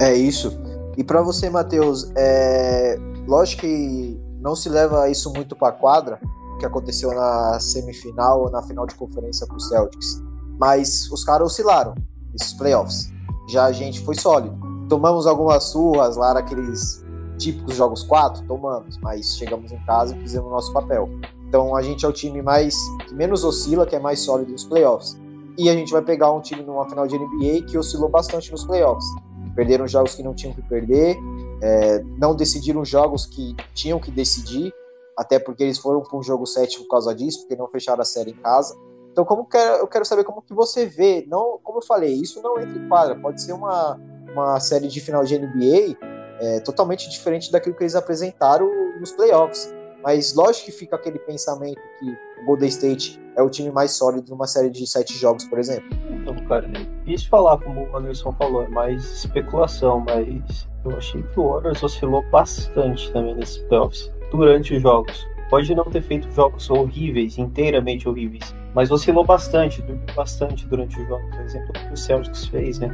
[0.00, 0.56] É isso.
[0.96, 2.96] E para você, Matheus, é...
[3.26, 6.20] lógico que não se leva isso muito para quadra,
[6.54, 10.22] o que aconteceu na semifinal ou na final de conferência para os Celtics,
[10.58, 11.94] mas os caras oscilaram
[12.34, 13.15] esses playoffs.
[13.48, 14.56] Já a gente foi sólido.
[14.88, 17.04] Tomamos algumas surras lá naqueles
[17.38, 21.08] típicos jogos 4, tomamos, mas chegamos em casa e fizemos o nosso papel.
[21.48, 22.74] Então a gente é o time mais
[23.06, 25.18] que menos oscila, que é mais sólido nos playoffs.
[25.58, 28.64] E a gente vai pegar um time numa final de NBA que oscilou bastante nos
[28.64, 29.06] playoffs.
[29.54, 31.16] Perderam jogos que não tinham que perder,
[31.62, 34.72] é, não decidiram jogos que tinham que decidir,
[35.16, 38.04] até porque eles foram para um jogo 7 por causa disso, porque não fecharam a
[38.04, 38.76] série em casa.
[39.16, 42.42] Então, como que, eu quero saber como que você vê, não, como eu falei, isso
[42.42, 43.98] não entra em quadra, pode ser uma,
[44.30, 45.96] uma série de final de NBA
[46.38, 49.74] é, totalmente diferente daquilo que eles apresentaram nos playoffs.
[50.04, 52.10] Mas lógico que fica aquele pensamento que
[52.42, 55.88] o Golden State é o time mais sólido numa série de sete jogos, por exemplo.
[56.10, 61.22] Então, cara, é difícil falar, como o Anderson falou, é mais especulação, mas eu achei
[61.22, 65.26] que o Warriors oscilou bastante também nesses playoffs, durante os jogos.
[65.48, 71.06] Pode não ter feito jogos horríveis, inteiramente horríveis, mas oscilou bastante, dormiu bastante durante o
[71.08, 72.90] jogo, por exemplo, o que o Celtics fez, né?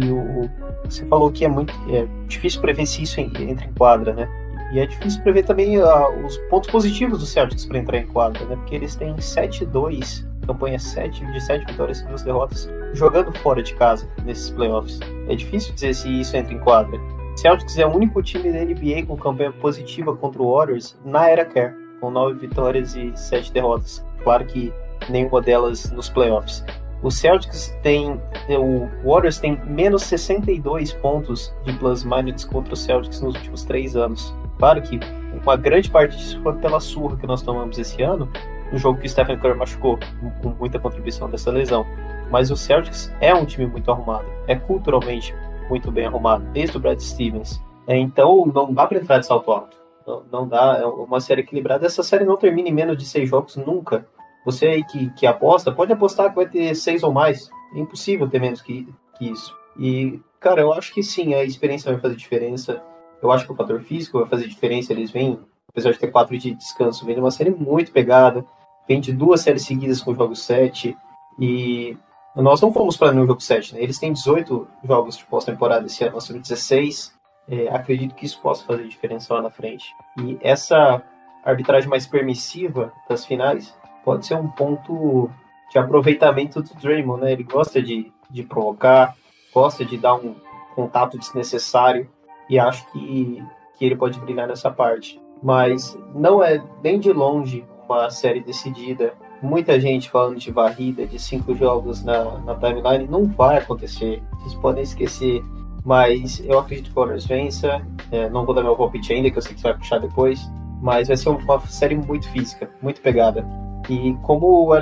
[0.00, 0.48] E o,
[0.82, 4.26] você falou que é muito é difícil prever se isso entra em quadra, né?
[4.72, 8.46] E é difícil prever também uh, os pontos positivos do Celtics para entrar em quadra,
[8.46, 8.56] né?
[8.56, 13.74] Porque eles têm 7-2, campanha 7 de 7 vitórias e 2 derrotas, jogando fora de
[13.74, 14.98] casa nesses playoffs.
[15.28, 16.98] É difícil dizer se isso entra em quadra.
[17.36, 21.44] Celtics é o único time da NBA com campanha positiva contra o Warriors na era
[21.44, 24.02] Kerr, com nove vitórias e sete derrotas.
[24.24, 24.72] Claro que
[25.08, 26.64] nenhuma delas nos playoffs.
[27.02, 28.20] O Celtics tem.
[28.48, 34.34] O Warriors tem menos 62 pontos de plus-minus contra o Celtics nos últimos três anos.
[34.58, 34.98] Claro que
[35.42, 38.28] uma grande parte disso foi pela surra que nós tomamos esse ano,
[38.72, 39.98] no jogo que o Stephen Curry machucou,
[40.42, 41.86] com muita contribuição dessa lesão.
[42.30, 45.34] Mas o Celtics é um time muito arrumado, é culturalmente
[45.68, 47.62] muito bem arrumado, desde o Brad Stevens.
[47.86, 49.76] É, então não dá para entrar de salto alto.
[50.06, 51.86] Não, não, dá, é uma série equilibrada.
[51.86, 54.06] Essa série não termina em menos de seis jogos nunca.
[54.46, 57.50] Você aí que, que aposta, pode apostar que vai ter seis ou mais.
[57.74, 58.88] É impossível ter menos que,
[59.18, 59.52] que isso.
[59.76, 62.80] E, cara, eu acho que sim, a experiência vai fazer diferença.
[63.20, 64.92] Eu acho que o fator físico vai fazer diferença.
[64.92, 68.46] Eles vêm, apesar de ter quatro de descanso, vem de uma série muito pegada.
[68.86, 70.96] Vem de duas séries seguidas com o jogo 7.
[71.40, 71.98] E
[72.36, 73.82] nós não fomos para o jogo 7, né?
[73.82, 77.12] Eles têm 18 jogos de pós-temporada esse ano, nós temos 16.
[77.48, 79.86] É, acredito que isso possa fazer diferença lá na frente.
[80.22, 81.02] E essa
[81.44, 83.74] arbitragem mais permissiva das finais
[84.06, 85.28] pode ser um ponto
[85.68, 87.32] de aproveitamento do Draymond, né?
[87.32, 89.16] Ele gosta de, de provocar,
[89.52, 90.36] gosta de dar um
[90.76, 92.08] contato desnecessário
[92.48, 93.42] e acho que,
[93.76, 95.20] que ele pode brilhar nessa parte.
[95.42, 101.18] Mas não é nem de longe uma série decidida muita gente falando de varrida de
[101.18, 104.22] cinco jogos na, na timeline, não vai acontecer.
[104.38, 105.42] Vocês podem esquecer.
[105.84, 107.80] Mas eu acredito que o Warriors vença.
[108.10, 110.40] É, não vou dar meu palpite ainda, que eu sei que você vai puxar depois.
[110.80, 113.46] Mas vai ser uma série muito física, muito pegada.
[113.88, 114.72] E como o, o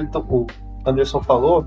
[0.87, 1.67] Anderson falou,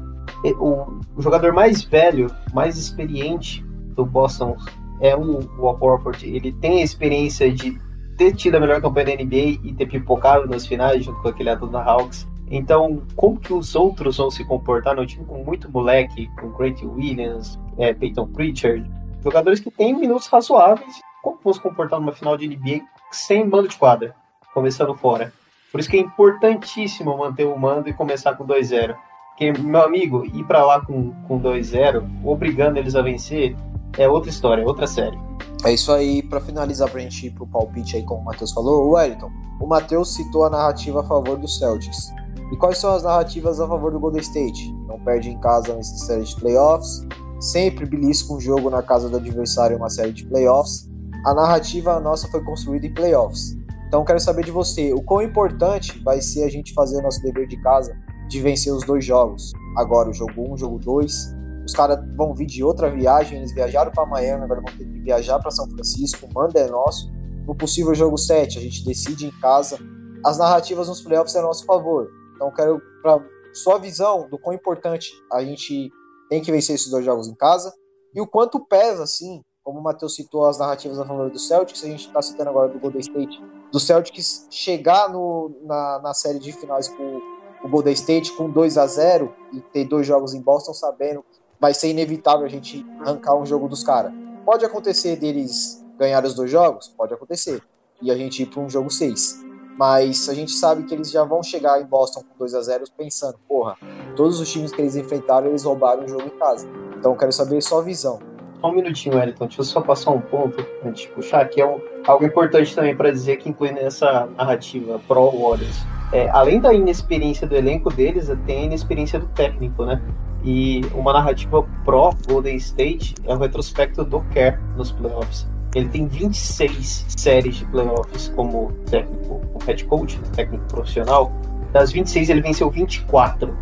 [0.60, 3.64] o, jogador mais velho, mais experiente
[3.96, 4.56] do Boston
[5.02, 7.80] é o, o Ele tem a experiência de
[8.18, 11.50] ter tido a melhor campanha da NBA e ter pipocado nas finais junto com aquele
[11.50, 12.28] Atlanta Hawks.
[12.50, 16.82] Então, como que os outros vão se comportar no time com muito moleque, com Grant
[16.82, 18.90] Williams, é, Peyton Pritchard,
[19.22, 22.82] jogadores que têm minutos razoáveis, como vão se comportar numa final de NBA
[23.12, 24.16] sem mando de quadra,
[24.54, 25.34] começando fora?
[25.72, 28.96] Por isso que é importantíssimo manter o mando e começar com 2-0.
[29.30, 33.56] Porque, meu amigo, ir para lá com, com 2-0, obrigando eles a vencer,
[33.98, 35.18] é outra história, é outra série.
[35.64, 38.88] É isso aí, para finalizar, pra gente ir pro palpite aí, como o Matheus falou,
[38.88, 42.12] o Wellington, o Matheus citou a narrativa a favor do Celtics.
[42.52, 44.72] E quais são as narrativas a favor do Golden State?
[44.88, 47.06] Não perde em casa nessa série de playoffs,
[47.40, 50.90] sempre belisca um jogo na casa do adversário em uma série de playoffs.
[51.26, 53.57] A narrativa nossa foi construída em playoffs.
[53.88, 57.48] Então quero saber de você, o quão importante vai ser a gente fazer nosso dever
[57.48, 59.54] de casa de vencer os dois jogos.
[59.78, 61.38] Agora o jogo 1, um, jogo 2.
[61.66, 65.00] Os caras vão vir de outra viagem, eles viajaram para Miami, agora vão ter que
[65.00, 67.12] viajar para São Francisco, manda é nosso.
[67.46, 69.80] No possível jogo 7, a gente decide em casa.
[70.26, 72.10] As narrativas nos playoffs é a nosso favor.
[72.36, 73.22] Então, quero para
[73.54, 75.90] sua visão do quão importante a gente
[76.30, 77.74] tem que vencer esses dois jogos em casa
[78.14, 81.84] e o quanto pesa, assim, como o Matheus citou as narrativas a favor do Celtics,
[81.84, 83.42] a gente está citando agora do Golden State,
[83.72, 87.22] do Celtics chegar no, na, na série de finais com
[87.64, 91.24] o Golden State com 2 a 0 e ter dois jogos em Boston, sabendo
[91.60, 94.14] vai ser inevitável a gente arrancar um jogo dos caras.
[94.46, 96.88] Pode acontecer deles ganhar os dois jogos?
[96.88, 97.62] Pode acontecer.
[98.02, 99.44] E a gente ir para um jogo 6.
[99.78, 102.86] Mas a gente sabe que eles já vão chegar em Boston com 2 a 0
[102.96, 103.76] pensando, porra,
[104.16, 106.68] todos os times que eles enfrentaram, eles roubaram o jogo em casa.
[106.98, 108.20] Então eu quero saber sua visão.
[108.62, 109.46] Só um minutinho, Wellington.
[109.46, 112.96] Deixa eu só passar um ponto antes de puxar, que é um, algo importante também
[112.96, 115.86] para dizer que inclui nessa narrativa pro Warriors.
[116.12, 120.02] É, além da inexperiência do elenco deles, tem a inexperiência do técnico, né?
[120.44, 125.48] E uma narrativa pro Golden State é o retrospecto do Kerr nos playoffs.
[125.76, 131.32] Ele tem 26 séries de playoffs como técnico, como head coach, técnico profissional.
[131.74, 133.56] Das 26, ele venceu 24.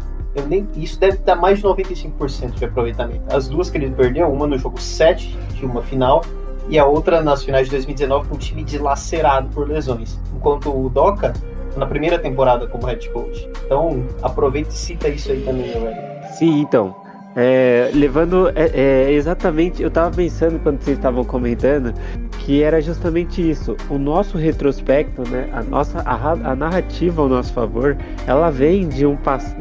[0.44, 3.24] Nem, isso deve dar mais de 95% de aproveitamento.
[3.34, 6.24] As duas que ele perdeu, uma no jogo 7 de uma final
[6.68, 10.20] e a outra nas finais de 2019 com um time dilacerado por lesões.
[10.36, 11.34] Enquanto o Doca
[11.76, 13.50] na primeira temporada como head coach.
[13.66, 15.96] Então, aproveita e cita isso aí também, velho?
[16.38, 16.96] Sim, então.
[17.36, 21.94] É, levando é, é, exatamente, eu tava pensando quando vocês estavam comentando
[22.40, 23.76] que era justamente isso.
[23.90, 29.06] O nosso retrospecto, né, a nossa a, a narrativa ao nosso favor, ela vem de
[29.06, 29.18] um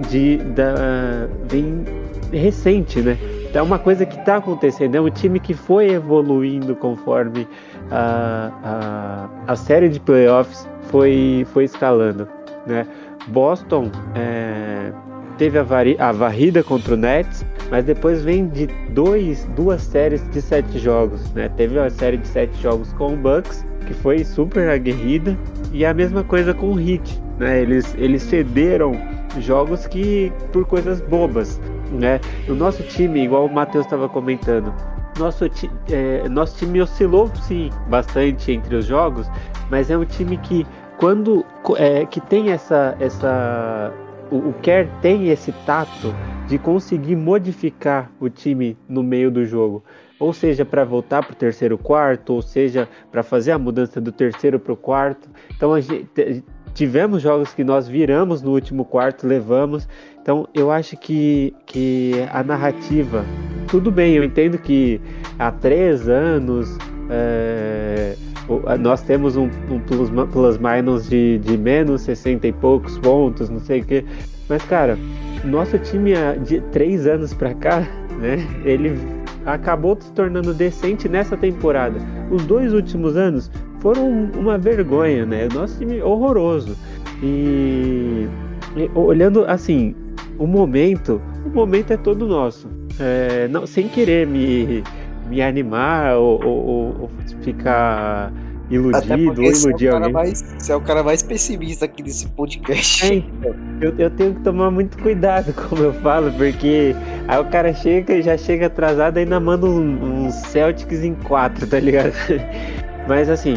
[0.09, 1.85] de da vem
[2.33, 3.19] recente, né?
[3.53, 7.47] É uma coisa que está acontecendo, é um time que foi evoluindo conforme
[7.91, 12.29] a, a, a série de playoffs foi, foi escalando,
[12.67, 12.87] né?
[13.29, 14.93] Boston é,
[15.39, 15.65] teve a,
[15.99, 21.33] a varrida contra o Nets, mas depois vem de dois, duas séries de sete jogos,
[21.33, 21.49] né?
[21.57, 25.37] Teve uma série de sete jogos com o Bucks, que foi super aguerrida,
[25.73, 27.61] e a mesma coisa com o Heat, né?
[27.61, 28.93] Eles, eles cederam
[29.41, 31.61] jogos que por coisas bobas,
[31.91, 32.21] né?
[32.49, 34.73] O nosso time, igual o Matheus estava comentando,
[35.19, 35.45] nosso,
[35.91, 39.31] é, nosso time oscilou sim bastante entre os jogos,
[39.71, 40.67] mas é um time que
[40.97, 41.45] quando
[41.77, 43.93] é, que tem essa essa
[44.35, 46.13] o, o Kerr tem esse tato
[46.49, 49.85] de conseguir modificar o time no meio do jogo,
[50.19, 54.11] ou seja para voltar para o terceiro quarto, ou seja para fazer a mudança do
[54.11, 55.29] terceiro para o quarto.
[55.57, 59.89] Então gente, tivemos jogos que nós viramos no último quarto, levamos.
[60.21, 63.25] Então eu acho que, que a narrativa,
[63.71, 65.01] tudo bem, eu entendo que
[65.39, 66.77] há três anos
[67.11, 68.17] é,
[68.81, 73.61] nós temos um, um plus, plus minus de, de menos 60 e poucos pontos, não
[73.61, 74.05] sei o que.
[74.49, 74.99] Mas, cara,
[75.45, 76.13] nosso time
[76.45, 77.81] de três anos pra cá,
[78.21, 78.47] né?
[78.65, 78.97] Ele
[79.47, 81.99] acabou se tornando decente nessa temporada.
[82.31, 83.51] Os dois últimos anos
[83.81, 85.49] foram uma vergonha, né?
[85.53, 86.77] Nosso time horroroso.
[87.23, 88.27] E,
[88.77, 89.95] e olhando assim,
[90.39, 92.69] o momento, o momento é todo nosso.
[92.99, 94.83] É, não, sem querer me
[95.29, 97.11] me animar ou, ou, ou
[97.43, 98.33] ficar
[98.71, 100.13] iludido ou iludir é alguém.
[100.13, 103.07] Mais, você é o cara mais pessimista aqui desse podcast.
[103.07, 106.95] É, então, eu, eu, tenho que tomar muito cuidado como eu falo, porque
[107.29, 111.15] aí o cara chega e já chega atrasado e ainda manda um, um Celtics em
[111.15, 112.15] quatro, tá ligado?
[113.09, 113.55] Mas assim,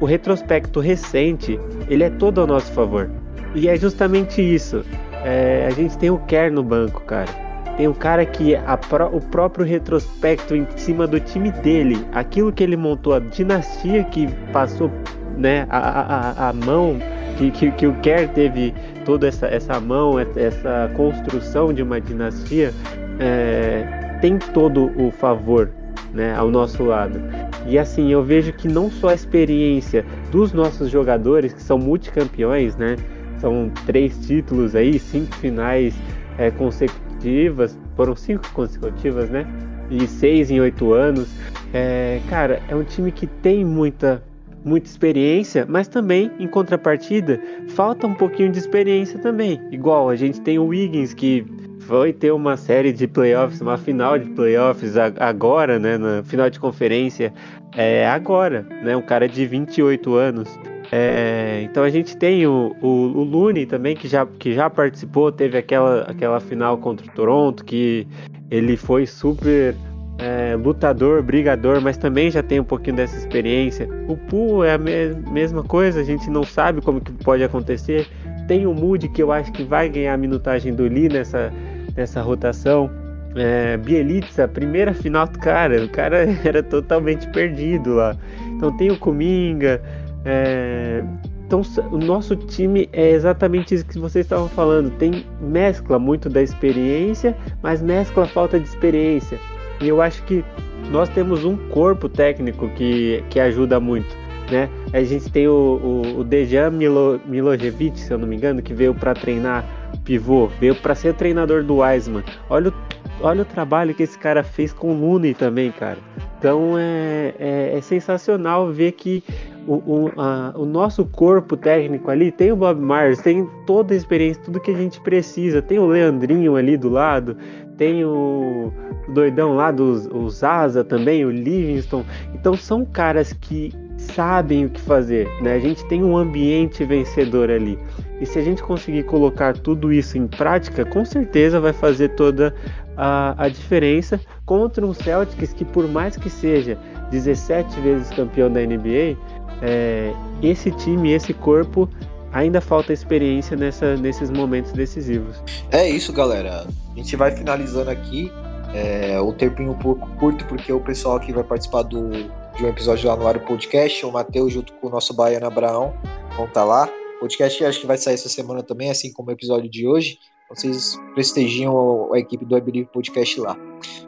[0.00, 1.58] o retrospecto recente,
[1.88, 3.10] ele é todo ao nosso favor.
[3.54, 4.84] E é justamente isso.
[5.24, 7.45] É, a gente tem o Kerr no banco, cara
[7.76, 8.54] tem um cara que
[8.88, 14.02] pró o próprio retrospecto em cima do time dele, aquilo que ele montou, a dinastia
[14.04, 14.90] que passou,
[15.36, 16.96] né, a, a, a mão,
[17.36, 18.72] que, que, que o Kerr teve
[19.04, 22.72] toda essa, essa mão, essa construção de uma dinastia,
[23.20, 25.70] é, tem todo o favor
[26.14, 27.20] né, ao nosso lado.
[27.66, 32.76] E assim, eu vejo que não só a experiência dos nossos jogadores, que são multicampeões,
[32.76, 32.96] né?
[33.40, 35.94] São três títulos aí, cinco finais
[36.38, 39.46] é, consecutivos consecutivas, foram cinco consecutivas, né?
[39.90, 41.28] E seis em oito anos.
[41.72, 44.22] É, cara, é um time que tem muita,
[44.64, 49.60] muita experiência, mas também, em contrapartida, falta um pouquinho de experiência também.
[49.70, 51.46] Igual a gente tem o Wiggins que
[51.80, 55.96] foi ter uma série de playoffs, uma final de playoffs agora, né?
[55.96, 57.32] Na final de conferência,
[57.76, 58.96] é agora, né?
[58.96, 60.48] Um cara de 28 anos.
[60.92, 65.58] É, então a gente tem o, o, o também, que já, que já participou, teve
[65.58, 68.06] aquela, aquela final contra o Toronto, que
[68.50, 69.74] ele foi super
[70.18, 73.88] é, lutador, brigador, mas também já tem um pouquinho dessa experiência.
[74.08, 78.06] O Pool é a me mesma coisa, a gente não sabe como que pode acontecer.
[78.46, 81.52] Tem o Moody, que eu acho que vai ganhar a minutagem do Lee nessa,
[81.96, 82.90] nessa rotação.
[83.34, 88.16] É, Bielitsa, primeira final do cara, o cara era totalmente perdido lá.
[88.56, 89.82] Então tem o Kuminga,
[90.26, 91.04] é,
[91.46, 91.62] então,
[91.92, 94.90] o nosso time é exatamente isso que vocês estavam falando.
[94.98, 99.38] Tem mescla muito da experiência, mas mescla falta de experiência.
[99.80, 100.44] E eu acho que
[100.90, 104.16] nós temos um corpo técnico que, que ajuda muito.
[104.50, 104.68] Né?
[104.92, 108.74] A gente tem o, o, o Dejan Milo, Milojevic, se eu não me engano, que
[108.74, 109.64] veio para treinar
[110.04, 112.24] pivô, veio para ser treinador do Wiseman.
[112.50, 112.74] Olha o,
[113.20, 115.98] olha o trabalho que esse cara fez com o Looney também, cara.
[116.38, 119.22] Então é, é, é sensacional ver que
[119.66, 123.96] o, o, a, o, nosso corpo técnico ali tem o Bob Myers, tem toda a
[123.96, 125.60] experiência, tudo que a gente precisa.
[125.60, 127.36] Tem o Leandrinho ali do lado,
[127.76, 128.72] tem o,
[129.08, 132.04] doidão lá dos o Zaza também, o Livingston.
[132.34, 135.54] Então são caras que sabem o que fazer, né?
[135.54, 137.78] A gente tem um ambiente vencedor ali.
[138.20, 142.54] E se a gente conseguir colocar tudo isso em prática, com certeza vai fazer toda
[142.96, 146.78] a, a diferença contra um Celtics que, por mais que seja
[147.10, 149.16] 17 vezes campeão da NBA,
[149.62, 151.88] é, esse time, esse corpo
[152.32, 155.36] ainda falta experiência nessa, nesses momentos decisivos.
[155.70, 156.66] É isso, galera.
[156.92, 158.30] A gente vai finalizando aqui.
[158.74, 162.68] É, o tempinho um pouco curto, porque o pessoal aqui vai participar do, de um
[162.68, 164.04] episódio lá no Ar Podcast.
[164.04, 165.94] O Matheus, junto com o nosso Baiano Abraão,
[166.36, 166.88] vão estar tá lá.
[167.16, 170.18] O podcast acho que vai sair essa semana também, assim como o episódio de hoje.
[170.50, 173.56] Vocês prestigiam a equipe do I Believe Podcast lá.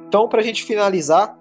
[0.07, 1.38] Então, para a gente finalizar,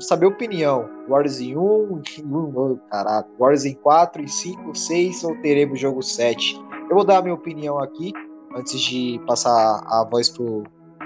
[0.00, 0.88] saber opinião.
[1.08, 6.60] Wars em 1, 1 caraca, Wars em 4, em 5, 6 ou teremos jogo 7?
[6.88, 8.12] Eu vou dar a minha opinião aqui,
[8.54, 10.32] antes de passar a voz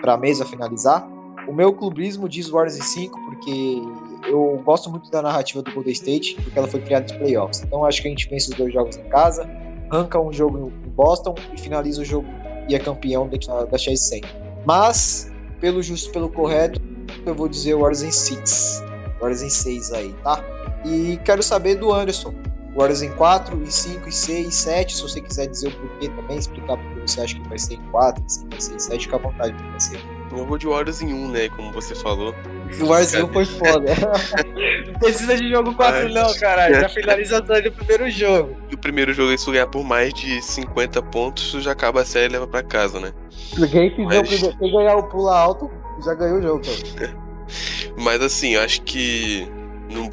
[0.00, 1.08] para a mesa finalizar.
[1.48, 3.82] O meu clubismo diz Wars em 5, porque
[4.28, 7.62] eu gosto muito da narrativa do Golden State, porque ela foi criada nos playoffs.
[7.62, 9.48] Então acho que a gente vence os dois jogos em casa,
[9.90, 12.28] arranca um jogo em Boston e finaliza o jogo
[12.68, 14.22] e é campeão da, da Chase 100.
[14.64, 16.80] Mas, pelo justo pelo correto,
[17.26, 18.82] eu vou dizer Warriors em 6.
[19.20, 20.42] Warriors em 6 aí, tá?
[20.84, 22.34] E quero saber do Anderson.
[22.74, 24.96] Warriors em 4, e 5, e 6, e 7.
[24.96, 27.82] Se você quiser dizer o porquê também, explicar porque você acha que vai ser em
[27.90, 29.98] 4, em 5, em 6, 7, fica à vontade pra você.
[30.30, 31.48] Eu vou de Warriors em 1, né?
[31.48, 32.32] Como você falou.
[32.80, 33.92] O Varzinho foi foda.
[34.86, 36.80] Não precisa de jogo 4 não, caralho.
[36.80, 38.56] Já finalização do primeiro jogo.
[38.70, 42.26] E o primeiro jogo, se ganhar por mais de 50 pontos, já acaba a série
[42.26, 43.12] e leva pra casa, né?
[43.70, 45.68] Quem, fizer o Mas- primeiro- quem ganhar o pula alto
[46.04, 47.16] já ganhou o jogo, cara.
[47.96, 49.48] Mas assim, eu acho que.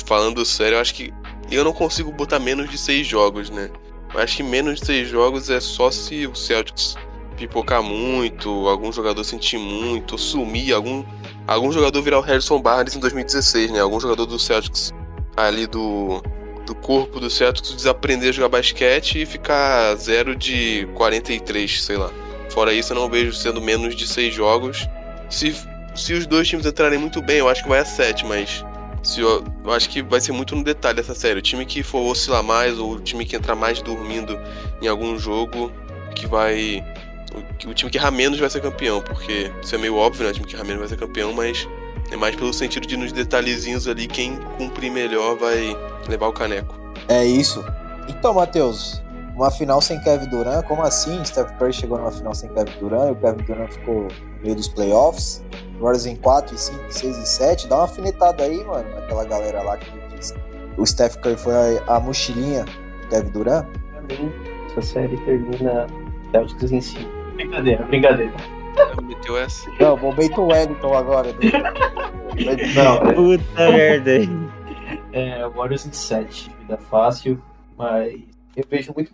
[0.06, 1.14] Falando sério, eu acho que.
[1.50, 3.70] Eu não consigo botar menos de seis jogos, né?
[4.14, 6.96] Eu acho que menos de seis jogos é só se o Celtics
[7.38, 11.06] pipocar muito, algum jogador sentir muito, sumir, algum,
[11.46, 13.80] algum jogador virar o Harrison Barnes em 2016, né?
[13.80, 14.94] Algum jogador do Celtics
[15.36, 16.22] ali do,
[16.66, 22.12] do corpo do Celtics desaprender a jogar basquete e ficar zero de 43, sei lá.
[22.50, 24.88] Fora isso, eu não vejo sendo menos de seis jogos.
[25.30, 25.56] Se
[25.98, 28.64] se os dois times entrarem muito bem, eu acho que vai a 7, mas
[29.04, 31.40] se eu, eu acho que vai ser muito no detalhe essa série.
[31.40, 34.40] O time que for oscilar mais, ou o time que entrar mais dormindo
[34.82, 35.72] em algum jogo,
[36.16, 36.84] que vai.
[37.34, 40.30] O, o time que errar menos vai ser campeão, porque isso é meio óbvio, né?
[40.30, 41.68] O time que errar menos vai ser campeão, mas
[42.12, 45.76] é mais pelo sentido de nos detalhezinhos ali, quem cumprir melhor vai
[46.08, 46.76] levar o caneco.
[47.08, 47.64] É isso.
[48.08, 49.02] Então, Matheus,
[49.36, 51.24] uma final sem Kevin Durant, como assim?
[51.26, 54.56] Steph Curry chegou numa final sem Kevin Durant e o Kevin Durant ficou no meio
[54.56, 55.44] dos playoffs.
[55.80, 57.68] Warriors em 4, e 5, 6 e 7.
[57.68, 61.54] Dá uma afinetada aí, mano, naquela galera lá que diz que o Steph Curry foi
[61.54, 63.66] a, a mochilinha do Kevin Durant.
[63.92, 64.32] Pra mim,
[64.68, 65.88] essa série termina
[66.32, 67.10] Celtics em 5.
[67.36, 68.34] Brincadeira, brincadeira.
[69.04, 69.70] Meteu essa.
[69.80, 71.30] Não, momento Wellington agora.
[71.34, 72.74] né?
[72.76, 74.12] Não, Puta merda.
[75.12, 77.42] É, Warriors em 7, vida fácil,
[77.78, 78.14] mas
[78.56, 79.12] eu vejo muito,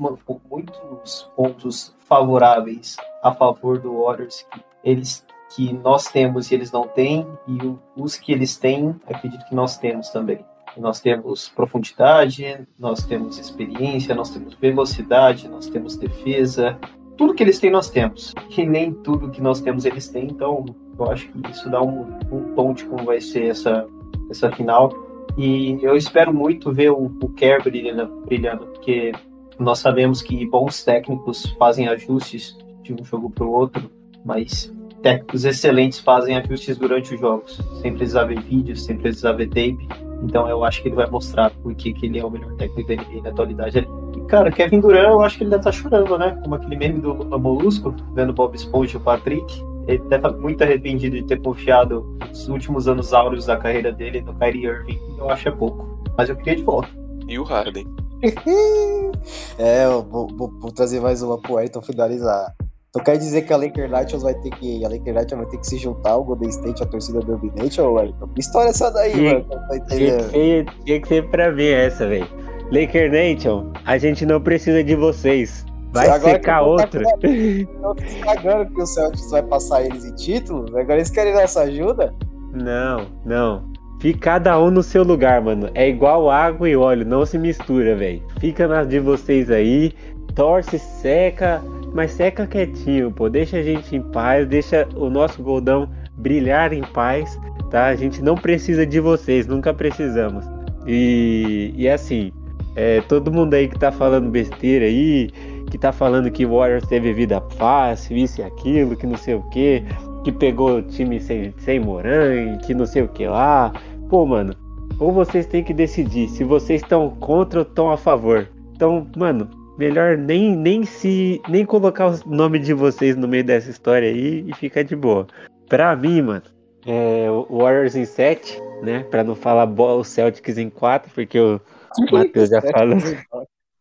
[0.49, 5.25] muitos pontos favoráveis a favor do Warriors que eles
[5.55, 7.57] que nós temos e eles não têm, e
[7.95, 10.39] os que eles têm, acredito que nós temos também.
[10.77, 16.77] Nós temos profundidade, nós temos experiência, nós temos velocidade, nós temos defesa.
[17.15, 18.33] Tudo que eles têm, nós temos.
[18.57, 20.25] E nem tudo que nós temos, eles têm.
[20.25, 20.65] Então,
[20.97, 23.85] eu acho que isso dá um, um tom de como vai ser essa,
[24.31, 24.91] essa final.
[25.37, 29.11] E eu espero muito ver o, o Kerr brilhando, brilhando, porque
[29.59, 33.89] nós sabemos que bons técnicos fazem ajustes de um jogo para o outro,
[34.25, 34.73] mas
[35.03, 39.87] técnicos excelentes fazem ajustes durante os jogos, sem precisar ver vídeos, sem precisar ver tape.
[40.23, 42.87] Então eu acho que ele vai mostrar por que que ele é o melhor técnico
[42.87, 43.87] da NBA na atualidade.
[44.15, 46.39] E, cara, Kevin Durant, eu acho que ele deve estar chorando, né?
[46.41, 49.61] Como aquele meme do Molusco, vendo Bob Esponja e o Patrick.
[49.85, 54.21] Ele deve estar muito arrependido de ter confiado os últimos anos áureos da carreira dele
[54.21, 54.97] no Kyrie Irving.
[55.17, 56.01] Eu acho é pouco.
[56.17, 56.87] Mas eu queria de volta.
[57.27, 57.85] E o Harden.
[59.57, 62.53] é, eu vou, vou- vou trazer mais uma pro Ayrton finalizar.
[62.95, 64.85] Então quer dizer que a Laker Lightning vai ter que.
[64.85, 67.85] A Laker Lightning vai ter que se juntar ao Golden State, a torcida do Domination,
[67.85, 68.27] ou Ayrton?
[68.27, 69.33] Que história é essa daí, Sim.
[69.33, 69.45] mano?
[69.89, 72.27] Tinha que, ser, tinha que ser pra ver essa, velho.
[72.71, 75.65] Laker Nation, a gente não precisa de vocês.
[75.91, 77.01] Vai Agora secar outro.
[77.23, 80.77] Estão se cagando que o Celtics vai passar eles em título.
[80.77, 82.13] Agora eles querem nossa ajuda.
[82.53, 83.73] Não, não.
[83.99, 85.67] Fica cada um no seu lugar, mano.
[85.73, 88.21] É igual água e óleo, não se mistura, velho.
[88.39, 89.93] Fica nas de vocês aí,
[90.35, 91.59] torce, seca,
[91.93, 93.29] mas seca quietinho, pô.
[93.29, 97.39] Deixa a gente em paz, deixa o nosso Goldão brilhar em paz,
[97.69, 97.87] tá?
[97.87, 100.45] A gente não precisa de vocês, nunca precisamos.
[100.87, 102.31] E, e assim,
[102.75, 105.29] é, todo mundo aí que tá falando besteira aí,
[105.69, 109.35] que tá falando que o Warriors teve vida fácil, isso e aquilo, que não sei
[109.35, 109.83] o que,
[110.23, 113.71] que pegou o time sem, sem Moran, que não sei o que lá.
[114.09, 114.53] Pô, mano,
[114.99, 118.49] ou vocês têm que decidir se vocês estão contra ou estão a favor.
[118.75, 119.47] Então, mano,
[119.77, 124.45] melhor nem, nem se nem colocar o nome de vocês no meio dessa história aí
[124.47, 125.27] e fica de boa.
[125.67, 126.43] Pra mim, mano,
[126.85, 129.05] é, o Warriors em 7, né?
[129.09, 131.59] Pra não falar o Celtics em 4, porque o
[132.11, 132.97] Matheus já falou.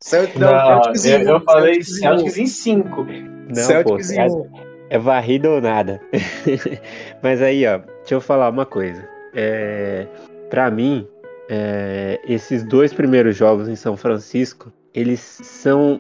[0.01, 2.18] Celtics, Não, Celtics em eu, eu falei Celtics em um.
[2.18, 3.07] Celtics em 5.
[3.49, 4.51] Não, Celtics pô, em é, um.
[4.90, 6.01] é varrida ou nada.
[7.22, 9.07] Mas aí, ó, deixa eu falar uma coisa.
[9.34, 10.07] É,
[10.51, 11.07] para mim,
[11.49, 15.99] é, esses dois primeiros jogos em São Francisco, eles são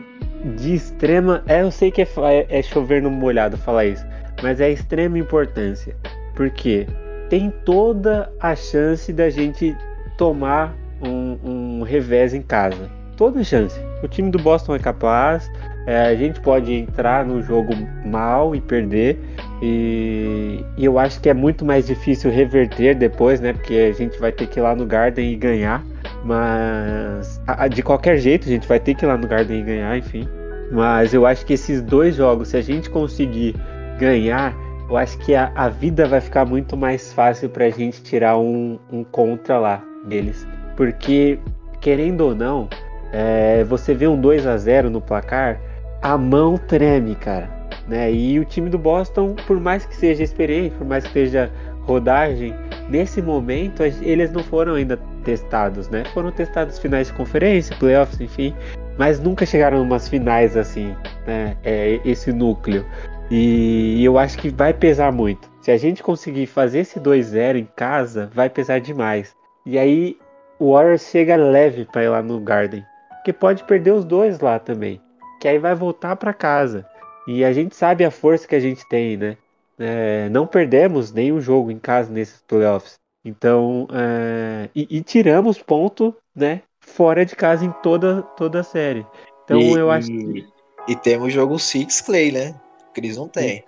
[0.56, 1.42] de extrema.
[1.46, 4.04] É, eu sei que é, é- é chover no molhado falar isso,
[4.42, 5.96] mas é extrema importância.
[6.34, 6.86] Porque
[7.28, 9.76] tem toda a chance da gente
[10.16, 12.90] tomar um, um revés em casa.
[13.16, 13.78] Toda chance.
[14.02, 15.50] O time do Boston é capaz.
[15.86, 17.72] é, a gente pode entrar no jogo
[18.04, 19.18] mal e perder.
[19.62, 23.52] E, e eu acho que é muito mais difícil reverter depois, né?
[23.52, 25.84] Porque a gente vai ter que ir lá no Garden e ganhar.
[26.24, 29.64] Mas a- a- de qualquer jeito a gente vai ter que ir lá no Garden
[29.64, 30.28] ganhar, enfim.
[30.70, 33.54] Mas eu acho que esses dois jogos, se a gente conseguir
[33.98, 34.54] ganhar,
[34.88, 38.78] eu acho que a, a vida vai ficar muito mais fácil pra gente tirar um,
[38.90, 40.46] um contra lá deles.
[40.76, 41.38] Porque,
[41.80, 42.68] querendo ou não,
[43.12, 45.60] é, você vê um 2 a 0 no placar,
[46.00, 47.48] a mão treme, cara.
[47.86, 48.12] Né?
[48.12, 51.50] E o time do Boston, por mais que seja experiente, por mais que seja
[51.84, 52.54] rodagem,
[52.88, 56.04] nesse momento eles não foram ainda testados, né?
[56.12, 58.54] Foram testados finais de conferência, playoffs, enfim,
[58.98, 60.94] mas nunca chegaram umas finais assim,
[61.26, 61.56] né?
[61.62, 62.84] É, esse núcleo.
[63.30, 65.50] E eu acho que vai pesar muito.
[65.62, 69.34] Se a gente conseguir fazer esse 2-0 em casa, vai pesar demais.
[69.64, 70.18] E aí
[70.58, 72.84] o Warriors chega leve para ir lá no Garden.
[73.16, 75.00] Porque pode perder os dois lá também.
[75.40, 76.84] Que aí vai voltar para casa.
[77.26, 79.36] E a gente sabe a força que a gente tem, né?
[79.78, 82.98] É, não perdemos nenhum jogo em casa nesses playoffs.
[83.24, 86.62] Então, é, e, e, tiramos ponto, né?
[86.80, 89.06] Fora de casa em toda, toda a série.
[89.44, 90.46] Então e, eu acho que.
[90.88, 92.54] E temos jogo Six Clay, né?
[92.96, 93.64] Eles não têm.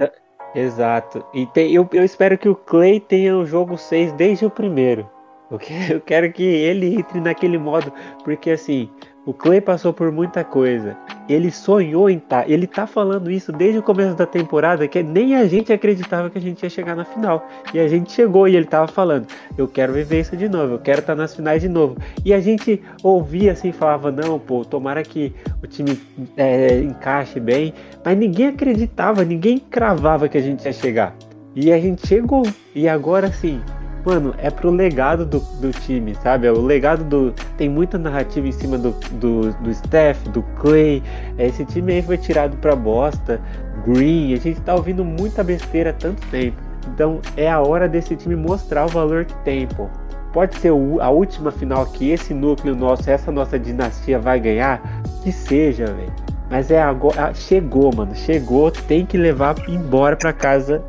[0.55, 1.25] Exato.
[1.33, 5.09] E tem, eu, eu espero que o Clay tenha o jogo 6 desde o primeiro.
[5.91, 7.93] Eu quero que ele entre naquele modo,
[8.25, 8.91] porque assim,
[9.27, 10.97] o Clay passou por muita coisa.
[11.29, 12.43] Ele sonhou em estar.
[12.43, 16.29] Tá, ele tá falando isso desde o começo da temporada, que nem a gente acreditava
[16.29, 17.49] que a gente ia chegar na final.
[17.73, 20.79] E a gente chegou e ele tava falando: Eu quero viver isso de novo, eu
[20.79, 21.97] quero estar tá nas finais de novo.
[22.25, 25.99] E a gente ouvia assim, falava: Não, pô, tomara que o time
[26.37, 27.73] é, encaixe bem.
[28.05, 31.17] Mas ninguém acreditava, ninguém cravava que a gente ia chegar.
[31.57, 32.43] E a gente chegou.
[32.75, 33.61] E agora sim,
[34.05, 36.47] mano, é pro legado do, do time, sabe?
[36.47, 37.33] É o legado do.
[37.57, 41.03] Tem muita narrativa em cima do, do, do Steph, do Clay.
[41.39, 43.41] Esse time aí foi tirado pra bosta.
[43.87, 46.57] Green, a gente tá ouvindo muita besteira há tanto tempo.
[46.89, 49.89] Então é a hora desse time mostrar o valor que tem, pô.
[50.33, 54.83] Pode ser a última final que esse núcleo nosso, essa nossa dinastia vai ganhar,
[55.23, 56.13] que seja, velho.
[56.51, 57.33] Mas é agora.
[57.35, 58.15] Chegou, mano.
[58.15, 60.83] Chegou, tem que levar embora pra casa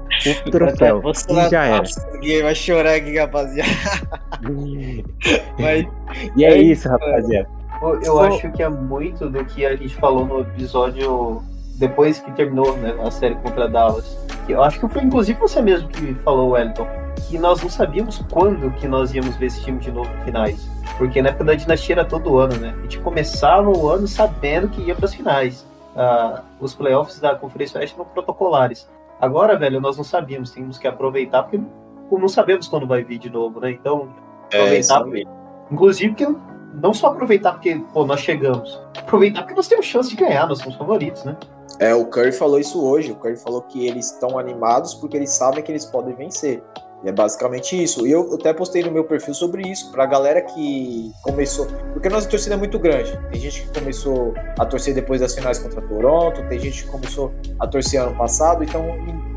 [0.46, 1.02] o troféu.
[1.02, 1.84] Você e já era.
[2.14, 3.70] Ninguém vai chorar aqui, rapaziada.
[5.60, 5.88] Mas,
[6.36, 7.50] e é, é isso, rapaziada.
[7.82, 11.44] Eu, eu acho que é muito do que a gente falou no episódio
[11.76, 14.18] depois que terminou né, a série contra Dallas.
[14.46, 16.88] Que eu acho que foi inclusive você mesmo que falou, Wellington,
[17.28, 20.70] que nós não sabíamos quando que nós íamos ver esse time de novo em finais.
[20.98, 22.74] Porque na época da dinastia era todo ano, né?
[22.78, 25.68] A gente começava o ano sabendo que ia para as finais.
[25.96, 28.88] Uh, os playoffs da Conferência Oeste eram protocolares.
[29.20, 31.62] Agora, velho, nós não sabíamos, temos que aproveitar, porque
[32.12, 33.72] não sabemos quando vai vir de novo, né?
[33.72, 34.10] Então,
[34.52, 35.08] é, aproveitar.
[35.16, 35.24] É,
[35.72, 36.28] inclusive, que
[36.82, 40.60] não só aproveitar porque pô, nós chegamos, aproveitar porque nós temos chance de ganhar, nós
[40.60, 41.38] somos favoritos, né?
[41.80, 43.12] É, o Curry falou isso hoje.
[43.12, 46.64] O Curry falou que eles estão animados porque eles sabem que eles podem vencer.
[47.06, 48.06] É basicamente isso.
[48.08, 51.68] E eu até postei no meu perfil sobre isso, pra galera que começou.
[51.94, 53.16] Porque a nossa torcida é muito grande.
[53.32, 57.32] Tem gente que começou a torcer depois das finais contra Toronto, tem gente que começou
[57.60, 58.84] a torcer ano passado, então